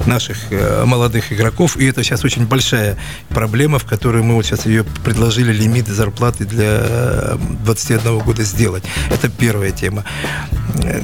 наших 0.05 0.37
э, 0.51 0.83
молодых 0.85 1.33
игроков. 1.33 1.77
И 1.77 1.85
это 1.85 2.03
сейчас 2.03 2.25
очень 2.25 2.45
большая 2.45 2.97
проблема, 3.29 3.79
в 3.79 3.85
которой 3.85 4.21
мы 4.21 4.35
вот 4.35 4.45
сейчас 4.45 4.65
ее 4.65 4.83
предложили 4.83 5.51
лимит 5.51 5.87
зарплаты 5.87 6.45
для 6.45 7.37
21 7.63 7.99
э, 8.05 8.23
года 8.23 8.43
сделать. 8.43 8.83
Это 9.09 9.29
первая 9.29 9.71
тема. 9.71 10.03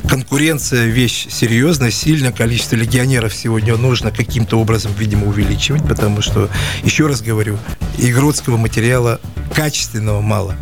Конкуренция 0.08 0.86
вещь 0.86 1.28
серьезная, 1.30 1.92
сильная. 1.92 2.32
Количество 2.32 2.76
легионеров 2.76 3.34
сегодня 3.34 3.78
нужно 3.78 4.12
каким-то 4.12 4.60
образом, 4.60 4.92
видимо, 4.98 5.28
увеличивать, 5.28 5.88
потому 5.88 6.22
что, 6.22 6.50
еще 6.84 7.08
раз 7.08 7.22
говорю, 7.22 7.58
игротского 7.98 8.58
материала 8.58 9.20
качественного 9.54 10.22
мало. 10.22 10.56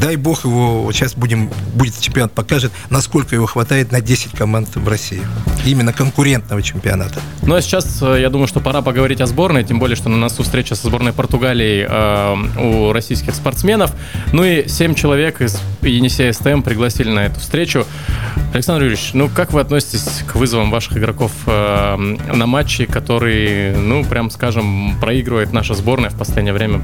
Дай 0.00 0.16
бог 0.16 0.44
его, 0.44 0.84
вот 0.84 0.94
сейчас 0.94 1.14
будем, 1.14 1.50
будет 1.74 1.98
чемпионат 2.00 2.32
покажет, 2.32 2.72
насколько 2.88 3.34
его 3.34 3.44
хватает 3.44 3.92
на 3.92 4.00
10 4.00 4.32
команд 4.32 4.74
в 4.74 4.88
России. 4.88 5.20
Именно 5.66 5.92
конкурентного 5.92 6.62
чемпионата. 6.62 7.20
Ну 7.42 7.54
а 7.54 7.60
сейчас, 7.60 8.00
э, 8.00 8.18
я 8.20 8.30
думаю, 8.30 8.48
что 8.48 8.60
пора 8.60 8.80
поговорить 8.80 9.20
о 9.20 9.26
сборной, 9.26 9.62
тем 9.62 9.78
более, 9.78 9.96
что 9.96 10.08
на 10.08 10.16
носу 10.16 10.42
встреча 10.42 10.74
со 10.74 10.86
сборной 10.86 11.12
Португалии 11.12 11.86
э, 11.86 12.60
у 12.60 12.92
российских 12.92 13.34
спортсменов. 13.34 13.92
Ну 14.32 14.42
и 14.42 14.68
7 14.68 14.94
человек 14.94 15.42
из 15.42 15.60
Енисея 15.82 16.32
СТМ 16.32 16.62
пригласили 16.62 17.10
на 17.10 17.26
эту 17.26 17.38
встречу. 17.40 17.84
Александр 18.54 18.84
Юрьевич, 18.84 19.10
ну 19.12 19.28
как 19.28 19.52
вы 19.52 19.60
относитесь 19.60 20.24
к 20.26 20.34
вызовам 20.34 20.70
ваших 20.70 20.96
игроков 20.96 21.32
э, 21.46 21.96
на 21.96 22.46
матчи, 22.46 22.86
которые, 22.86 23.76
ну, 23.76 24.02
прям 24.04 24.30
скажем, 24.30 24.98
проигрывает 24.98 25.52
наша 25.52 25.74
сборная 25.74 26.08
в 26.08 26.16
последнее 26.16 26.54
время 26.54 26.80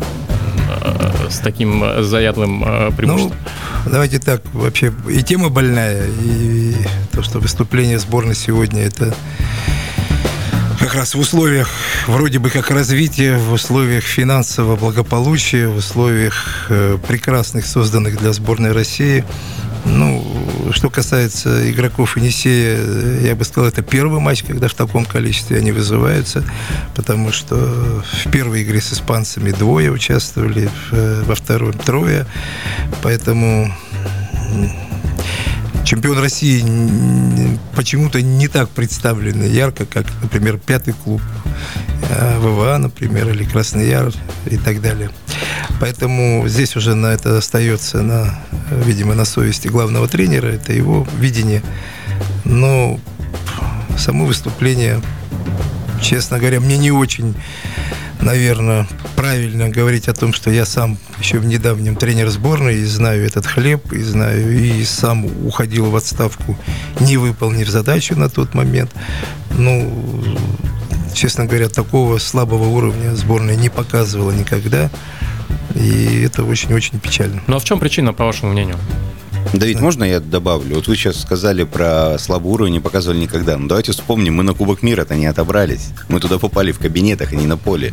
с 1.30 1.38
таким 1.38 2.02
заядлым 2.02 2.64
э, 2.64 2.90
преимуществом? 2.92 3.36
Ну, 3.84 3.90
давайте 3.90 4.18
так, 4.18 4.42
вообще 4.52 4.92
и 5.08 5.22
тема 5.22 5.48
больная, 5.48 6.06
и 6.06 6.74
то, 7.12 7.22
что 7.22 7.38
выступление 7.38 7.98
сборной 7.98 8.34
сегодня 8.34 8.82
это 8.82 9.14
как 10.78 10.94
раз 10.94 11.14
в 11.14 11.18
условиях 11.18 11.68
вроде 12.06 12.38
бы 12.38 12.50
как 12.50 12.70
развития, 12.70 13.38
в 13.38 13.52
условиях 13.52 14.04
финансового 14.04 14.76
благополучия, 14.76 15.66
в 15.68 15.76
условиях 15.76 16.66
э, 16.68 16.98
прекрасных, 17.06 17.66
созданных 17.66 18.18
для 18.18 18.32
сборной 18.32 18.72
России. 18.72 19.24
Ну, 19.84 20.24
что 20.72 20.90
касается 20.90 21.70
игроков 21.70 22.16
Енисея, 22.16 23.20
я 23.20 23.34
бы 23.34 23.44
сказал, 23.44 23.68
это 23.68 23.82
первый 23.82 24.20
матч, 24.20 24.42
когда 24.42 24.68
в 24.68 24.74
таком 24.74 25.04
количестве 25.04 25.58
они 25.58 25.72
вызываются, 25.72 26.44
потому 26.94 27.32
что 27.32 27.56
в 27.56 28.30
первой 28.30 28.62
игре 28.62 28.80
с 28.80 28.92
испанцами 28.92 29.50
двое 29.50 29.90
участвовали, 29.90 30.68
во 30.90 31.34
второй 31.34 31.72
трое, 31.72 32.26
поэтому 33.02 33.72
чемпион 35.86 36.18
России 36.18 36.64
почему-то 37.76 38.20
не 38.20 38.48
так 38.48 38.68
представлен 38.70 39.42
ярко, 39.44 39.86
как, 39.86 40.06
например, 40.20 40.58
пятый 40.58 40.92
клуб 40.92 41.22
э, 42.10 42.38
ВВА, 42.40 42.76
например, 42.78 43.28
или 43.30 43.44
Красный 43.44 43.88
Яр 43.88 44.12
и 44.46 44.56
так 44.56 44.82
далее. 44.82 45.10
Поэтому 45.80 46.44
здесь 46.48 46.74
уже 46.74 46.96
на 46.96 47.06
это 47.06 47.38
остается, 47.38 48.02
на, 48.02 48.36
видимо, 48.70 49.14
на 49.14 49.24
совести 49.24 49.68
главного 49.68 50.08
тренера, 50.08 50.48
это 50.48 50.72
его 50.72 51.06
видение. 51.20 51.62
Но 52.44 52.98
само 53.96 54.26
выступление, 54.26 55.00
честно 56.02 56.40
говоря, 56.40 56.58
мне 56.58 56.78
не 56.78 56.90
очень 56.90 57.36
наверное, 58.20 58.86
правильно 59.16 59.68
говорить 59.68 60.08
о 60.08 60.14
том, 60.14 60.32
что 60.32 60.50
я 60.50 60.66
сам 60.66 60.98
еще 61.18 61.38
в 61.38 61.46
недавнем 61.46 61.96
тренер 61.96 62.28
сборной 62.28 62.76
и 62.76 62.84
знаю 62.84 63.24
этот 63.24 63.46
хлеб, 63.46 63.92
и 63.92 64.02
знаю, 64.02 64.58
и 64.58 64.84
сам 64.84 65.26
уходил 65.46 65.90
в 65.90 65.96
отставку, 65.96 66.56
не 67.00 67.16
выполнив 67.16 67.68
задачу 67.68 68.16
на 68.16 68.28
тот 68.28 68.54
момент. 68.54 68.92
Ну, 69.50 69.92
честно 71.14 71.46
говоря, 71.46 71.68
такого 71.68 72.18
слабого 72.18 72.68
уровня 72.68 73.14
сборная 73.14 73.56
не 73.56 73.68
показывала 73.68 74.30
никогда. 74.30 74.90
И 75.74 76.22
это 76.22 76.44
очень-очень 76.44 76.98
печально. 77.00 77.42
Ну 77.46 77.56
а 77.56 77.58
в 77.58 77.64
чем 77.64 77.78
причина, 77.78 78.12
по 78.12 78.24
вашему 78.24 78.52
мнению? 78.52 78.78
Давид, 79.52 79.80
можно 79.80 80.04
я 80.04 80.20
добавлю? 80.20 80.76
Вот 80.76 80.88
вы 80.88 80.96
сейчас 80.96 81.20
сказали 81.20 81.64
про 81.64 82.18
слабый 82.18 82.52
уровень, 82.52 82.72
не 82.72 82.80
показывали 82.80 83.20
никогда. 83.20 83.56
Ну, 83.56 83.68
давайте 83.68 83.92
вспомним, 83.92 84.34
мы 84.34 84.42
на 84.42 84.54
Кубок 84.54 84.82
мира-то 84.82 85.14
не 85.14 85.26
отобрались. 85.26 85.88
Мы 86.08 86.20
туда 86.20 86.38
попали 86.38 86.72
в 86.72 86.78
кабинетах, 86.78 87.32
а 87.32 87.36
не 87.36 87.46
на 87.46 87.56
поле. 87.56 87.92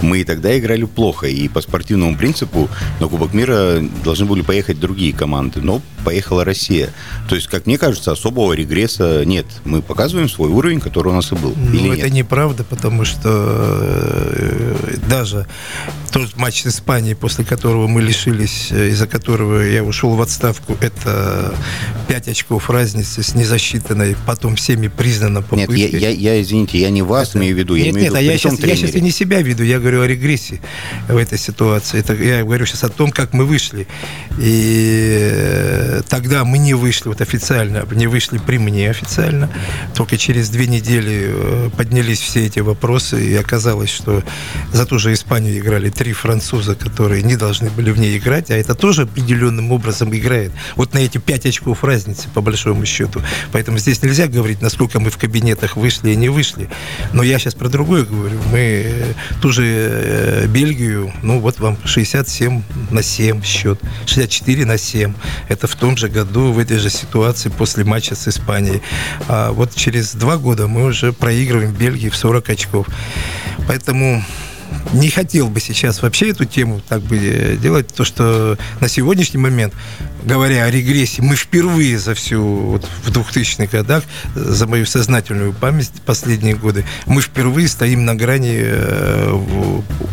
Мы 0.00 0.20
и 0.20 0.24
тогда 0.24 0.56
играли 0.58 0.84
плохо. 0.84 1.26
И 1.26 1.48
по 1.48 1.60
спортивному 1.60 2.16
принципу 2.16 2.68
на 3.00 3.08
Кубок 3.08 3.34
мира 3.34 3.82
должны 4.04 4.26
были 4.26 4.42
поехать 4.42 4.80
другие 4.80 5.12
команды. 5.12 5.60
Но 5.60 5.82
поехала 6.04 6.44
Россия. 6.44 6.90
То 7.28 7.34
есть, 7.34 7.48
как 7.48 7.66
мне 7.66 7.78
кажется, 7.78 8.12
особого 8.12 8.52
регресса 8.52 9.24
нет. 9.24 9.46
Мы 9.64 9.82
показываем 9.82 10.28
свой 10.28 10.50
уровень, 10.50 10.80
который 10.80 11.08
у 11.08 11.12
нас 11.12 11.32
и 11.32 11.34
был. 11.34 11.54
Ну, 11.56 11.92
это 11.92 12.04
нет? 12.04 12.12
неправда, 12.12 12.64
потому 12.64 13.04
что 13.04 13.20
э, 13.24 14.96
даже 15.08 15.46
тот 16.12 16.36
матч 16.36 16.62
с 16.62 16.66
Испанией, 16.66 17.16
после 17.16 17.44
которого 17.44 17.86
мы 17.88 18.02
лишились, 18.02 18.68
э, 18.70 18.90
из-за 18.90 19.06
которого 19.06 19.60
я 19.60 19.82
ушел 19.82 20.14
в 20.14 20.22
отставку, 20.22 20.76
это 20.80 21.54
5 22.08 22.28
очков 22.28 22.70
разницы 22.70 23.22
с 23.22 23.34
незасчитанной, 23.34 24.16
потом 24.26 24.56
всеми 24.56 24.88
признана 24.88 25.38
Нет, 25.38 25.48
попыткой. 25.48 25.90
я, 25.90 26.10
я, 26.10 26.34
я, 26.34 26.42
извините, 26.42 26.78
я 26.78 26.90
не 26.90 27.02
вас 27.02 27.34
имею 27.34 27.54
в 27.54 27.58
виду, 27.58 27.74
я 27.74 27.86
нет, 27.86 27.94
имею 27.94 28.04
нет, 28.04 28.12
в 28.12 28.16
а 28.16 28.20
виду 28.20 28.32
я 28.32 28.38
при 28.38 28.42
том 28.42 28.56
сейчас, 28.56 28.68
я 28.68 28.76
сейчас 28.76 28.94
и 28.94 29.00
не 29.00 29.10
себя 29.10 29.42
веду, 29.42 29.62
я 29.62 29.80
говорю 29.80 30.02
о 30.02 30.06
регрессии 30.06 30.60
в 31.08 31.16
этой 31.16 31.38
ситуации. 31.38 31.98
Это, 31.98 32.14
я 32.14 32.42
говорю 32.42 32.66
сейчас 32.66 32.84
о 32.84 32.88
том, 32.88 33.10
как 33.10 33.32
мы 33.32 33.44
вышли. 33.44 33.86
И 34.38 35.28
э, 35.32 35.93
тогда 36.02 36.44
мы 36.44 36.58
не 36.58 36.74
вышли 36.74 37.08
вот 37.08 37.20
официально, 37.20 37.84
не 37.92 38.06
вышли 38.06 38.38
при 38.38 38.58
мне 38.58 38.90
официально. 38.90 39.50
Только 39.94 40.16
через 40.16 40.48
две 40.50 40.66
недели 40.66 41.26
э, 41.28 41.70
поднялись 41.76 42.20
все 42.20 42.46
эти 42.46 42.60
вопросы, 42.60 43.24
и 43.24 43.34
оказалось, 43.34 43.90
что 43.90 44.22
за 44.72 44.86
ту 44.86 44.98
же 44.98 45.12
Испанию 45.12 45.58
играли 45.58 45.90
три 45.90 46.12
француза, 46.12 46.74
которые 46.74 47.22
не 47.22 47.36
должны 47.36 47.70
были 47.70 47.90
в 47.90 47.98
ней 47.98 48.18
играть, 48.18 48.50
а 48.50 48.54
это 48.54 48.74
тоже 48.74 49.02
определенным 49.02 49.72
образом 49.72 50.14
играет. 50.14 50.52
Вот 50.76 50.94
на 50.94 50.98
эти 50.98 51.18
пять 51.18 51.46
очков 51.46 51.84
разницы, 51.84 52.28
по 52.34 52.40
большому 52.40 52.84
счету. 52.86 53.22
Поэтому 53.52 53.78
здесь 53.78 54.02
нельзя 54.02 54.26
говорить, 54.26 54.60
насколько 54.60 55.00
мы 55.00 55.10
в 55.10 55.18
кабинетах 55.18 55.76
вышли 55.76 56.10
и 56.10 56.16
не 56.16 56.28
вышли. 56.28 56.68
Но 57.12 57.22
я 57.22 57.38
сейчас 57.38 57.54
про 57.54 57.68
другое 57.68 58.04
говорю. 58.04 58.38
Мы 58.50 58.58
э, 58.58 59.12
ту 59.40 59.52
же 59.52 59.64
э, 59.64 60.46
Бельгию, 60.46 61.12
ну 61.22 61.40
вот 61.40 61.60
вам 61.60 61.78
67 61.84 62.62
на 62.90 63.02
7 63.02 63.42
счет, 63.42 63.80
64 64.06 64.64
на 64.66 64.78
7. 64.78 65.14
Это 65.48 65.66
в 65.66 65.74
том 65.84 65.98
же 65.98 66.08
году, 66.08 66.50
в 66.50 66.58
этой 66.58 66.78
же 66.78 66.88
ситуации 66.88 67.50
после 67.50 67.84
матча 67.84 68.14
с 68.14 68.26
Испанией. 68.26 68.80
А 69.28 69.52
вот 69.52 69.74
через 69.74 70.14
два 70.14 70.38
года 70.38 70.66
мы 70.66 70.86
уже 70.86 71.12
проигрываем 71.12 71.72
Бельгии 71.72 72.08
в 72.08 72.16
40 72.16 72.48
очков. 72.48 72.86
Поэтому 73.68 74.24
не 74.94 75.10
хотел 75.10 75.48
бы 75.48 75.60
сейчас 75.60 76.00
вообще 76.00 76.30
эту 76.30 76.46
тему 76.46 76.80
так 76.88 77.02
бы 77.02 77.18
э, 77.18 77.56
делать, 77.58 77.88
то 77.94 78.04
что 78.04 78.56
на 78.80 78.88
сегодняшний 78.88 79.38
момент, 79.38 79.74
говоря 80.24 80.64
о 80.64 80.70
регрессии, 80.70 81.20
мы 81.20 81.36
впервые 81.36 81.98
за 81.98 82.14
всю 82.14 82.42
вот 82.42 82.88
в 83.02 83.10
2000-х 83.10 83.66
годах, 83.66 84.04
за 84.34 84.66
мою 84.66 84.86
сознательную 84.86 85.52
память 85.52 85.90
последние 86.06 86.54
годы, 86.54 86.86
мы 87.04 87.20
впервые 87.20 87.68
стоим 87.68 88.06
на 88.06 88.14
грани 88.14 88.56
э, 88.58 89.30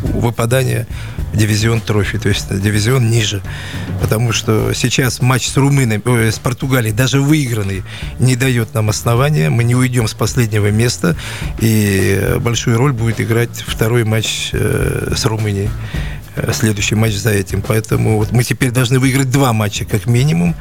выпадания 0.04 0.86
дивизион 1.34 1.82
трофи, 1.82 2.17
то 2.17 2.30
есть 2.30 2.50
на 2.50 2.60
дивизион 2.60 3.10
ниже. 3.10 3.41
Потому 4.02 4.32
что 4.32 4.74
сейчас 4.74 5.22
матч 5.22 5.48
с 5.48 5.58
Румынией, 5.58 6.02
ой, 6.06 6.32
с 6.32 6.39
Португалией, 6.39 6.94
даже 6.94 7.22
выигранный, 7.22 7.84
не 8.20 8.36
дает 8.36 8.74
нам 8.74 8.89
основания. 8.89 9.50
Мы 9.50 9.63
не 9.63 9.76
уйдем 9.76 10.08
с 10.08 10.13
последнего 10.13 10.72
места. 10.72 11.15
И 11.60 12.17
э, 12.22 12.39
большую 12.39 12.78
роль 12.78 12.94
будет 12.94 13.22
играть 13.22 13.63
второй 13.65 14.04
матч 14.04 14.50
э, 14.54 15.13
с 15.15 15.26
Румынией. 15.26 15.70
Э, 16.36 16.52
Следующий 16.54 16.96
матч 16.96 17.13
за 17.13 17.32
этим. 17.32 17.62
Поэтому 17.62 18.17
вот 18.17 18.32
мы 18.32 18.44
теперь 18.44 18.72
должны 18.72 19.00
выиграть 19.00 19.30
два 19.32 19.54
матча 19.54 19.86
как 19.86 20.06
минимум. 20.06 20.56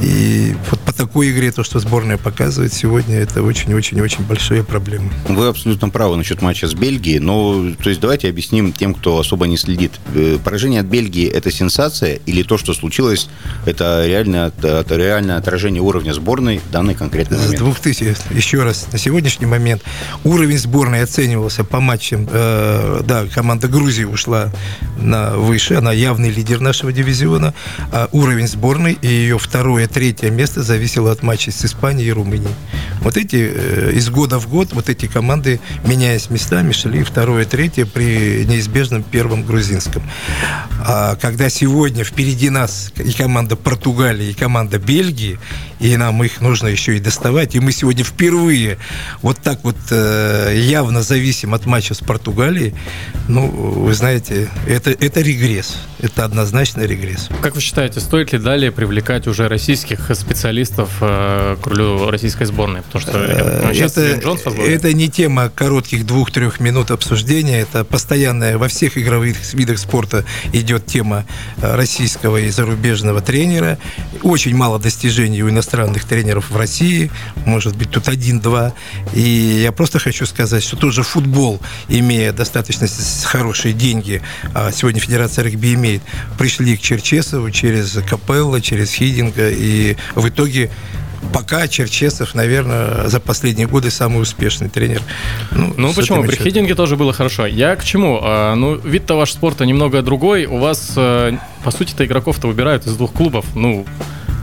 И 0.00 0.54
вот 0.70 0.80
по 0.80 0.92
такой 0.92 1.30
игре, 1.30 1.52
то, 1.52 1.64
что 1.64 1.78
сборная 1.78 2.16
показывает 2.16 2.72
сегодня, 2.72 3.16
это 3.18 3.42
очень-очень-очень 3.42 4.24
большая 4.24 4.62
проблема. 4.62 5.10
Вы 5.28 5.48
абсолютно 5.48 5.88
правы 5.90 6.16
насчет 6.16 6.42
матча 6.42 6.66
с 6.66 6.74
Бельгией, 6.74 7.18
но 7.18 7.72
то 7.82 7.90
есть 7.90 8.00
давайте 8.00 8.28
объясним 8.28 8.72
тем, 8.72 8.94
кто 8.94 9.18
особо 9.18 9.46
не 9.46 9.56
следит. 9.56 9.92
Э, 10.14 10.38
Поражение 10.42 10.80
от 10.80 10.86
Бельгии– 10.86 11.28
это 11.32 11.50
сенсация 11.50 12.20
или 12.26 12.42
то, 12.42 12.58
что 12.58 12.74
случилось, 12.74 13.28
это 13.66 14.06
реальное, 14.06 14.48
это 14.48 14.96
реальное 14.96 15.36
отражение 15.36 15.82
уровня 15.82 16.12
сборной 16.12 16.58
в 16.58 16.70
данный 16.70 16.94
конкретный 16.94 17.38
С 17.38 17.42
момент? 17.42 17.58
2000, 17.58 18.16
еще 18.30 18.62
раз, 18.62 18.88
на 18.92 18.98
сегодняшний 18.98 19.46
момент 19.46 19.82
уровень 20.24 20.58
сборной 20.58 21.02
оценивался 21.02 21.64
по 21.64 21.80
матчам. 21.80 22.28
э, 22.30 23.00
да, 23.04 23.26
команда 23.26 23.68
Грузии 23.68 24.04
ушла 24.04 24.52
на 24.98 25.36
выше, 25.36 25.74
она 25.74 25.92
явный 25.92 26.30
лидер 26.30 26.60
нашего 26.60 26.92
дивизиона. 26.92 27.54
А 27.92 28.08
уровень 28.12 28.46
сборной 28.46 28.96
и 29.00 29.06
ее 29.06 29.38
второе, 29.38 29.81
третье 29.86 30.30
место 30.30 30.62
зависело 30.62 31.10
от 31.10 31.22
матчей 31.22 31.52
с 31.52 31.64
Испанией 31.64 32.08
и 32.08 32.12
Румынией. 32.12 32.54
Вот 33.00 33.16
эти 33.16 33.50
э, 33.54 33.92
из 33.94 34.10
года 34.10 34.38
в 34.38 34.48
год, 34.48 34.72
вот 34.72 34.88
эти 34.88 35.06
команды, 35.06 35.60
меняясь 35.84 36.30
местами, 36.30 36.72
шли 36.72 37.02
второе, 37.02 37.44
третье 37.44 37.86
при 37.86 38.44
неизбежном 38.44 39.02
первом 39.02 39.44
грузинском. 39.44 40.02
А 40.84 41.16
когда 41.16 41.48
сегодня 41.48 42.04
впереди 42.04 42.50
нас 42.50 42.92
и 42.96 43.12
команда 43.12 43.56
Португалии, 43.56 44.30
и 44.30 44.34
команда 44.34 44.78
Бельгии, 44.78 45.38
и 45.80 45.96
нам 45.96 46.22
их 46.22 46.40
нужно 46.40 46.68
еще 46.68 46.96
и 46.96 47.00
доставать, 47.00 47.54
и 47.54 47.60
мы 47.60 47.72
сегодня 47.72 48.04
впервые 48.04 48.78
вот 49.20 49.38
так 49.38 49.64
вот 49.64 49.76
э, 49.90 50.54
явно 50.56 51.02
зависим 51.02 51.54
от 51.54 51.66
матча 51.66 51.94
с 51.94 51.98
Португалией, 51.98 52.74
ну, 53.28 53.48
вы 53.48 53.94
знаете, 53.94 54.48
это, 54.66 54.90
это 54.90 55.20
регресс. 55.20 55.76
Это 56.00 56.24
однозначно 56.24 56.82
регресс. 56.82 57.28
Как 57.40 57.54
вы 57.54 57.60
считаете, 57.60 58.00
стоит 58.00 58.32
ли 58.32 58.38
далее 58.38 58.72
привлекать 58.72 59.26
уже 59.28 59.48
российских 59.72 60.14
специалистов 60.14 60.90
э, 61.00 61.56
к 61.62 61.66
рулю 61.66 62.10
российской 62.10 62.44
сборной? 62.44 62.82
Потому 62.82 63.00
что 63.00 63.18
это, 63.18 64.20
Джонс 64.20 64.42
это 64.44 64.92
не 64.92 65.08
тема 65.08 65.48
коротких 65.48 66.04
двух-трех 66.04 66.60
минут 66.60 66.90
обсуждения, 66.90 67.60
это 67.60 67.82
постоянная 67.82 68.58
во 68.58 68.68
всех 68.68 68.98
игровых 68.98 69.38
видах 69.54 69.78
спорта 69.78 70.26
идет 70.52 70.84
тема 70.84 71.24
э, 71.56 71.74
российского 71.74 72.36
и 72.36 72.50
зарубежного 72.50 73.22
тренера. 73.22 73.78
Очень 74.22 74.54
мало 74.54 74.78
достижений 74.78 75.42
у 75.42 75.48
иностранных 75.48 76.04
тренеров 76.04 76.50
в 76.50 76.56
России, 76.58 77.10
может 77.46 77.74
быть 77.74 77.90
тут 77.90 78.08
один-два. 78.08 78.74
И 79.14 79.22
я 79.62 79.72
просто 79.72 79.98
хочу 79.98 80.26
сказать, 80.26 80.62
что 80.62 80.76
тот 80.76 80.92
же 80.92 81.02
футбол, 81.02 81.62
имея 81.88 82.34
достаточно 82.34 82.86
хорошие 83.24 83.72
деньги, 83.72 84.20
а 84.52 84.70
сегодня 84.70 85.00
Федерация 85.00 85.44
регби 85.44 85.72
имеет, 85.72 86.02
пришли 86.36 86.76
к 86.76 86.82
Черчесову 86.82 87.50
через 87.50 87.96
Капелла, 88.06 88.60
через 88.60 88.92
Хидинга, 88.92 89.48
и 89.62 89.96
в 90.14 90.28
итоге 90.28 90.70
Пока 91.32 91.68
Черчесов, 91.68 92.34
наверное, 92.34 93.08
за 93.08 93.20
последние 93.20 93.66
годы 93.66 93.90
самый 93.90 94.20
успешный 94.20 94.68
тренер. 94.68 95.02
Ну 95.52 95.92
с 95.92 95.94
почему? 95.96 96.24
При 96.24 96.36
Хидинге 96.36 96.74
тоже 96.74 96.96
было 96.96 97.12
хорошо. 97.12 97.46
Я 97.46 97.76
к 97.76 97.84
чему? 97.84 98.18
А, 98.22 98.54
ну, 98.54 98.74
вид-то 98.74 99.14
ваш 99.16 99.32
спорта 99.32 99.64
немного 99.64 100.02
другой. 100.02 100.46
У 100.46 100.58
вас, 100.58 100.92
э, 100.96 101.38
по 101.64 101.70
сути-то, 101.70 102.04
игроков-то 102.04 102.48
выбирают 102.48 102.86
из 102.86 102.96
двух 102.96 103.12
клубов. 103.12 103.46
Ну, 103.54 103.86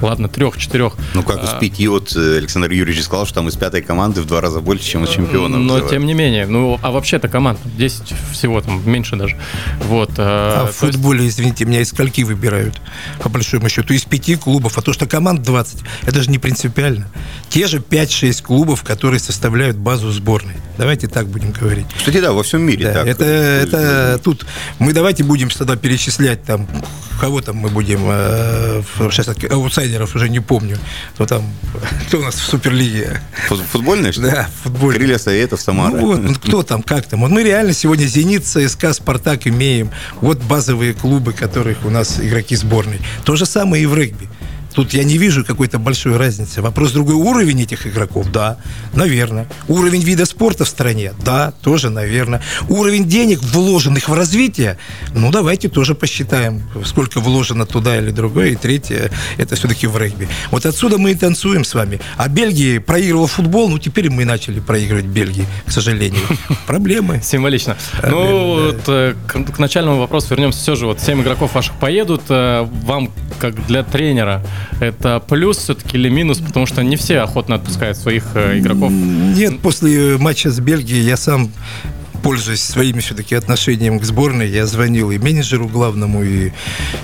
ладно, 0.01 0.27
трех-четырех. 0.27 0.93
Ну, 1.13 1.23
как 1.23 1.39
А, 1.39 1.43
успеть? 1.43 1.79
И 1.79 1.87
вот 1.87 2.15
э, 2.15 2.37
Александр 2.37 2.71
Юрьевич 2.71 3.03
сказал, 3.03 3.25
что 3.25 3.35
там 3.35 3.47
из 3.49 3.55
пятой 3.55 3.81
команды 3.81 4.21
в 4.21 4.25
два 4.25 4.41
раза 4.41 4.59
больше, 4.61 4.85
чем 4.85 5.03
из 5.05 5.09
чемпиона. 5.09 5.57
Но 5.57 5.73
вызывают. 5.75 5.89
тем 5.89 6.05
не 6.05 6.13
менее, 6.13 6.45
ну, 6.47 6.79
а 6.81 6.91
вообще-то 6.91 7.27
команд 7.27 7.59
10 7.77 8.13
всего, 8.31 8.61
там, 8.61 8.81
меньше 8.89 9.15
даже. 9.15 9.37
Вот. 9.81 10.11
А 10.17 10.65
А, 10.67 10.71
в 10.71 10.75
футболе, 10.75 11.27
извините, 11.27 11.65
меня 11.65 11.81
из 11.81 11.89
скольки 11.89 12.21
выбирают, 12.21 12.79
по 13.21 13.29
большому 13.29 13.67
счету, 13.69 13.93
из 13.93 14.03
пяти 14.03 14.35
клубов, 14.35 14.77
а 14.77 14.81
то, 14.81 14.93
что 14.93 15.05
команд 15.05 15.41
20, 15.41 15.79
это 16.05 16.21
же 16.23 16.29
не 16.29 16.37
принципиально. 16.37 17.07
Те 17.49 17.67
же 17.67 17.79
5-6 17.79 18.43
клубов, 18.43 18.83
которые 18.83 19.19
составляют 19.19 19.77
базу 19.77 20.11
сборной. 20.11 20.55
Давайте 20.77 21.07
так 21.07 21.27
будем 21.27 21.51
говорить. 21.51 21.85
Кстати, 21.97 22.21
да, 22.21 22.31
во 22.31 22.43
всем 22.43 22.61
мире 22.61 22.85
Да, 22.85 22.93
так. 22.93 23.07
это, 23.07 23.23
это 23.25 24.21
тут 24.23 24.45
мы 24.79 24.93
давайте 24.93 25.23
будем 25.23 25.49
тогда 25.49 25.75
перечислять 25.75 26.43
там 26.43 26.67
кого 27.19 27.41
там 27.41 27.57
мы 27.57 27.69
будем 27.69 27.99
э, 28.05 28.81
в- 28.95 29.11
сейчас 29.11 29.25
так, 29.25 29.37
аутсайдеров 29.89 30.15
уже 30.15 30.29
не 30.29 30.39
помню 30.39 30.77
кто 31.15 31.25
там 31.25 31.43
кто 32.07 32.19
у 32.19 32.23
нас 32.23 32.35
в 32.35 32.43
суперлиге 32.45 33.21
Фут- 33.47 33.61
Футбольное, 33.71 34.11
что 34.11 34.21
да 34.21 34.49
в 34.59 34.63
футболе 34.63 34.97
Крылья 34.97 35.17
Советов, 35.17 35.61
Самара. 35.61 35.95
ну 35.95 36.05
вот, 36.07 36.21
ну 36.21 36.33
кто 36.35 36.63
там, 36.63 36.81
как 36.83 37.05
там? 37.07 37.19
Мы 37.19 37.43
реально 37.43 37.73
сегодня 37.73 38.05
«Зенит», 38.05 38.45
ЦСКА, 38.45 38.93
«Спартак» 38.93 39.47
имеем. 39.47 39.91
Вот 40.21 40.39
базовые 40.39 40.93
клубы, 40.93 41.33
которых 41.33 41.85
у 41.85 41.89
нас 41.89 42.19
игроки 42.19 42.55
сборной. 42.55 42.99
То 43.23 43.35
же 43.35 43.45
самое 43.45 43.83
и 43.83 43.85
в 43.85 43.95
регби. 43.95 44.27
Тут 44.73 44.93
я 44.93 45.03
не 45.03 45.17
вижу 45.17 45.43
какой-то 45.43 45.79
большой 45.79 46.17
разницы. 46.17 46.61
Вопрос 46.61 46.91
другой. 46.91 47.15
Уровень 47.15 47.61
этих 47.61 47.87
игроков? 47.87 48.31
Да, 48.31 48.57
наверное. 48.93 49.47
Уровень 49.67 50.01
вида 50.01 50.25
спорта 50.25 50.65
в 50.65 50.69
стране? 50.69 51.13
Да, 51.23 51.51
тоже, 51.61 51.89
наверное. 51.89 52.41
Уровень 52.69 53.05
денег, 53.05 53.41
вложенных 53.41 54.09
в 54.09 54.13
развитие? 54.13 54.77
Ну, 55.13 55.31
давайте 55.31 55.69
тоже 55.69 55.95
посчитаем, 55.95 56.63
сколько 56.85 57.19
вложено 57.19 57.65
туда 57.65 57.97
или 57.97 58.11
другое. 58.11 58.49
И 58.49 58.55
третье, 58.55 59.11
это 59.37 59.55
все-таки 59.55 59.87
в 59.87 59.97
регби. 59.97 60.27
Вот 60.51 60.65
отсюда 60.65 60.97
мы 60.97 61.11
и 61.11 61.15
танцуем 61.15 61.63
с 61.63 61.73
вами. 61.73 61.99
А 62.17 62.27
Бельгия 62.29 62.79
проигрывала 62.79 63.27
футбол, 63.27 63.69
ну, 63.69 63.79
теперь 63.79 64.09
мы 64.09 64.25
начали 64.25 64.59
проигрывать 64.59 65.05
Бельгии, 65.05 65.45
к 65.65 65.71
сожалению. 65.71 66.21
Проблемы. 66.67 67.21
Символично. 67.23 67.75
Ну, 68.07 68.65
вот, 68.65 68.81
э, 68.87 69.15
к, 69.27 69.59
начальному 69.59 69.99
вопросу 69.99 70.27
вернемся. 70.31 70.59
Все 70.59 70.75
же, 70.75 70.85
вот 70.85 70.99
7 70.99 71.21
игроков 71.21 71.53
ваших 71.55 71.75
поедут. 71.75 72.23
Э, 72.29 72.67
Вам, 72.83 73.11
как 73.39 73.65
для 73.67 73.83
тренера, 73.83 74.43
это 74.79 75.21
плюс 75.27 75.57
все-таки 75.57 75.97
или 75.97 76.09
минус? 76.09 76.39
Потому 76.39 76.65
что 76.65 76.83
не 76.83 76.95
все 76.95 77.19
охотно 77.19 77.55
отпускают 77.55 77.97
своих 77.97 78.25
э, 78.35 78.59
игроков. 78.59 78.91
Нет, 78.91 79.59
после 79.59 80.17
матча 80.17 80.51
с 80.51 80.59
Бельгией 80.59 81.03
я 81.03 81.17
сам 81.17 81.51
пользуясь 82.19 82.61
своими 82.61 82.99
все-таки 82.99 83.35
отношениями 83.35 83.97
к 83.97 84.03
сборной, 84.03 84.49
я 84.49 84.65
звонил 84.65 85.11
и 85.11 85.17
менеджеру 85.17 85.67
главному, 85.67 86.23
и 86.23 86.51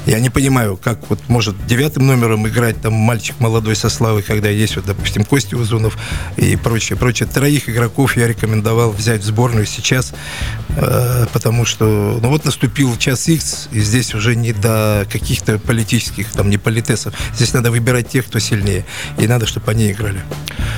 я 0.05 0.19
не 0.19 0.29
понимаю, 0.29 0.77
как 0.77 1.09
вот 1.09 1.19
может 1.27 1.55
девятым 1.65 2.07
номером 2.07 2.47
играть 2.47 2.81
там 2.81 2.93
мальчик 2.93 3.39
молодой 3.39 3.75
со 3.75 3.89
славой, 3.89 4.21
когда 4.21 4.49
есть 4.49 4.75
вот, 4.75 4.85
допустим, 4.85 5.23
Костя 5.23 5.57
Узунов 5.57 5.97
и 6.37 6.55
прочее, 6.55 6.97
прочее. 6.97 7.27
Троих 7.31 7.69
игроков 7.69 8.17
я 8.17 8.27
рекомендовал 8.27 8.91
взять 8.91 9.21
в 9.21 9.25
сборную 9.25 9.65
сейчас, 9.65 10.13
э, 10.77 11.25
потому 11.33 11.65
что, 11.65 12.19
ну 12.21 12.29
вот 12.29 12.45
наступил 12.45 12.95
час 12.97 13.27
X, 13.27 13.69
и 13.71 13.79
здесь 13.79 14.13
уже 14.13 14.35
не 14.35 14.53
до 14.53 15.07
каких-то 15.11 15.57
политических, 15.59 16.31
там, 16.31 16.49
не 16.49 16.57
политесов. 16.57 17.13
Здесь 17.33 17.53
надо 17.53 17.71
выбирать 17.71 18.09
тех, 18.09 18.25
кто 18.25 18.39
сильнее, 18.39 18.85
и 19.17 19.27
надо, 19.27 19.45
чтобы 19.45 19.71
они 19.71 19.91
играли. 19.91 20.21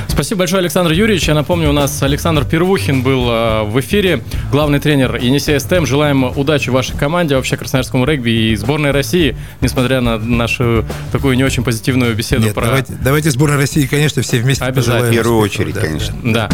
Спасибо 0.08 0.40
большое, 0.40 0.62
Александр 0.62 0.92
Юрьевич. 0.92 1.28
Я 1.28 1.34
напомню, 1.34 1.70
у 1.70 1.74
нас 1.74 2.02
Александр 2.02 2.46
Первухин 2.46 3.02
был 3.02 3.30
э, 3.30 3.64
в 3.64 3.80
эфире 3.80 4.22
главный 4.52 4.80
тренер 4.80 5.16
Енисея 5.18 5.60
СТМ. 5.60 5.86
Желаем 5.86 6.24
удачи 6.24 6.70
вашей 6.70 6.98
команде, 6.98 7.36
вообще 7.36 7.58
красноярскому 7.58 8.06
регби 8.06 8.30
и 8.52 8.56
сборной 8.56 8.92
России, 8.92 9.36
несмотря 9.62 10.02
на 10.02 10.18
нашу 10.18 10.86
такую 11.12 11.36
не 11.38 11.44
очень 11.44 11.64
позитивную 11.64 12.16
беседу 12.16 12.46
Нет, 12.46 12.56
про... 12.56 12.66
давайте, 12.66 12.94
давайте 13.02 13.32
сборной 13.32 13.58
России, 13.58 13.86
конечно, 13.86 14.22
все 14.22 14.40
вместе 14.40 14.64
Обязательно. 14.64 15.10
В 15.10 15.14
первую 15.14 15.40
успехов, 15.40 15.68
очередь, 15.68 15.76
да, 15.76 15.82
конечно. 15.82 16.18
Да. 16.24 16.50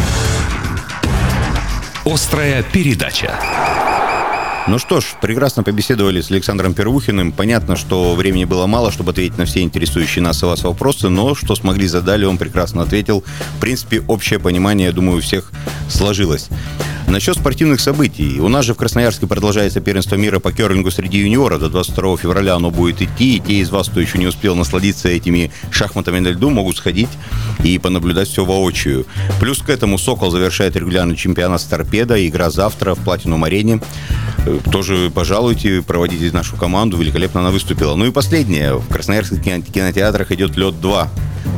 Острая 2.04 2.62
передача. 2.62 3.34
Ну 4.66 4.78
что 4.78 5.02
ж, 5.02 5.04
прекрасно 5.20 5.62
побеседовали 5.62 6.22
с 6.22 6.30
Александром 6.30 6.72
Первухиным. 6.72 7.32
Понятно, 7.32 7.76
что 7.76 8.14
времени 8.14 8.46
было 8.46 8.66
мало, 8.66 8.90
чтобы 8.90 9.10
ответить 9.10 9.36
на 9.36 9.44
все 9.44 9.60
интересующие 9.60 10.22
нас 10.22 10.42
и 10.42 10.46
вас 10.46 10.62
вопросы, 10.62 11.10
но 11.10 11.34
что 11.34 11.54
смогли 11.54 11.86
задали, 11.86 12.24
он 12.24 12.38
прекрасно 12.38 12.80
ответил. 12.80 13.22
В 13.58 13.60
принципе, 13.60 14.02
общее 14.08 14.38
понимание, 14.38 14.86
я 14.86 14.92
думаю, 14.92 15.18
у 15.18 15.20
всех 15.20 15.52
сложилось. 15.90 16.48
Насчет 17.08 17.36
спортивных 17.36 17.80
событий. 17.80 18.40
У 18.40 18.48
нас 18.48 18.64
же 18.64 18.74
в 18.74 18.76
Красноярске 18.76 19.26
продолжается 19.26 19.80
первенство 19.80 20.16
мира 20.16 20.40
по 20.40 20.52
керлингу 20.52 20.90
среди 20.90 21.18
юниоров. 21.18 21.60
До 21.60 21.68
22 21.68 22.16
февраля 22.16 22.54
оно 22.56 22.70
будет 22.70 23.02
идти. 23.02 23.36
И 23.36 23.40
те 23.40 23.54
из 23.60 23.70
вас, 23.70 23.88
кто 23.88 24.00
еще 24.00 24.18
не 24.18 24.26
успел 24.26 24.56
насладиться 24.56 25.08
этими 25.08 25.52
шахматами 25.70 26.18
на 26.18 26.28
льду, 26.28 26.50
могут 26.50 26.76
сходить 26.76 27.10
и 27.62 27.78
понаблюдать 27.78 28.28
все 28.28 28.44
воочию. 28.44 29.06
Плюс 29.38 29.58
к 29.58 29.68
этому 29.70 29.96
«Сокол» 29.98 30.30
завершает 30.30 30.74
регулярный 30.76 31.14
чемпионат 31.14 31.60
с 31.60 31.64
торпедо. 31.64 32.26
Игра 32.26 32.50
завтра 32.50 32.94
в 32.94 33.04
Платинум-арене. 33.04 33.80
Э, 34.46 34.58
Тоже 34.72 35.12
пожалуйте, 35.14 35.82
проводите 35.82 36.32
нашу 36.32 36.56
команду. 36.56 36.96
Великолепно 36.96 37.40
она 37.40 37.50
выступила. 37.50 37.94
Ну 37.94 38.06
и 38.06 38.10
последнее. 38.10 38.78
В 38.78 38.88
Красноярских 38.88 39.40
кино- 39.42 39.62
кинотеатрах 39.62 40.32
идет 40.32 40.56
«Лед 40.56 40.74
2». 40.82 41.08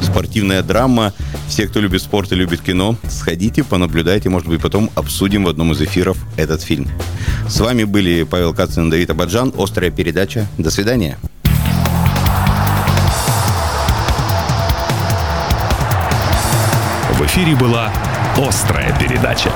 Спортивная 0.03 0.63
драма. 0.63 1.13
Все, 1.49 1.67
кто 1.69 1.81
любит 1.81 2.03
спорт 2.03 2.33
и 2.33 2.35
любит 2.35 2.61
кино, 2.61 2.97
сходите, 3.09 3.63
понаблюдайте, 3.63 4.29
может 4.29 4.49
быть, 4.49 4.61
потом 4.61 4.91
обсудим 5.37 5.45
в 5.45 5.49
одном 5.49 5.73
из 5.73 5.83
эфиров 5.83 6.17
этот 6.37 6.63
фильм. 6.63 6.89
С 7.49 7.61
вами 7.61 7.85
были 7.85 8.25
Павел 8.25 8.55
Кацин 8.55 8.89
и 8.89 8.91
Давид 8.91 9.11
Абаджан. 9.11 9.53
Острая 9.57 9.91
передача. 9.91 10.47
До 10.59 10.71
свидания. 10.71 11.19
В 17.13 17.23
эфире 17.27 17.55
была 17.55 17.91
«Острая 18.37 18.97
передача». 18.99 19.51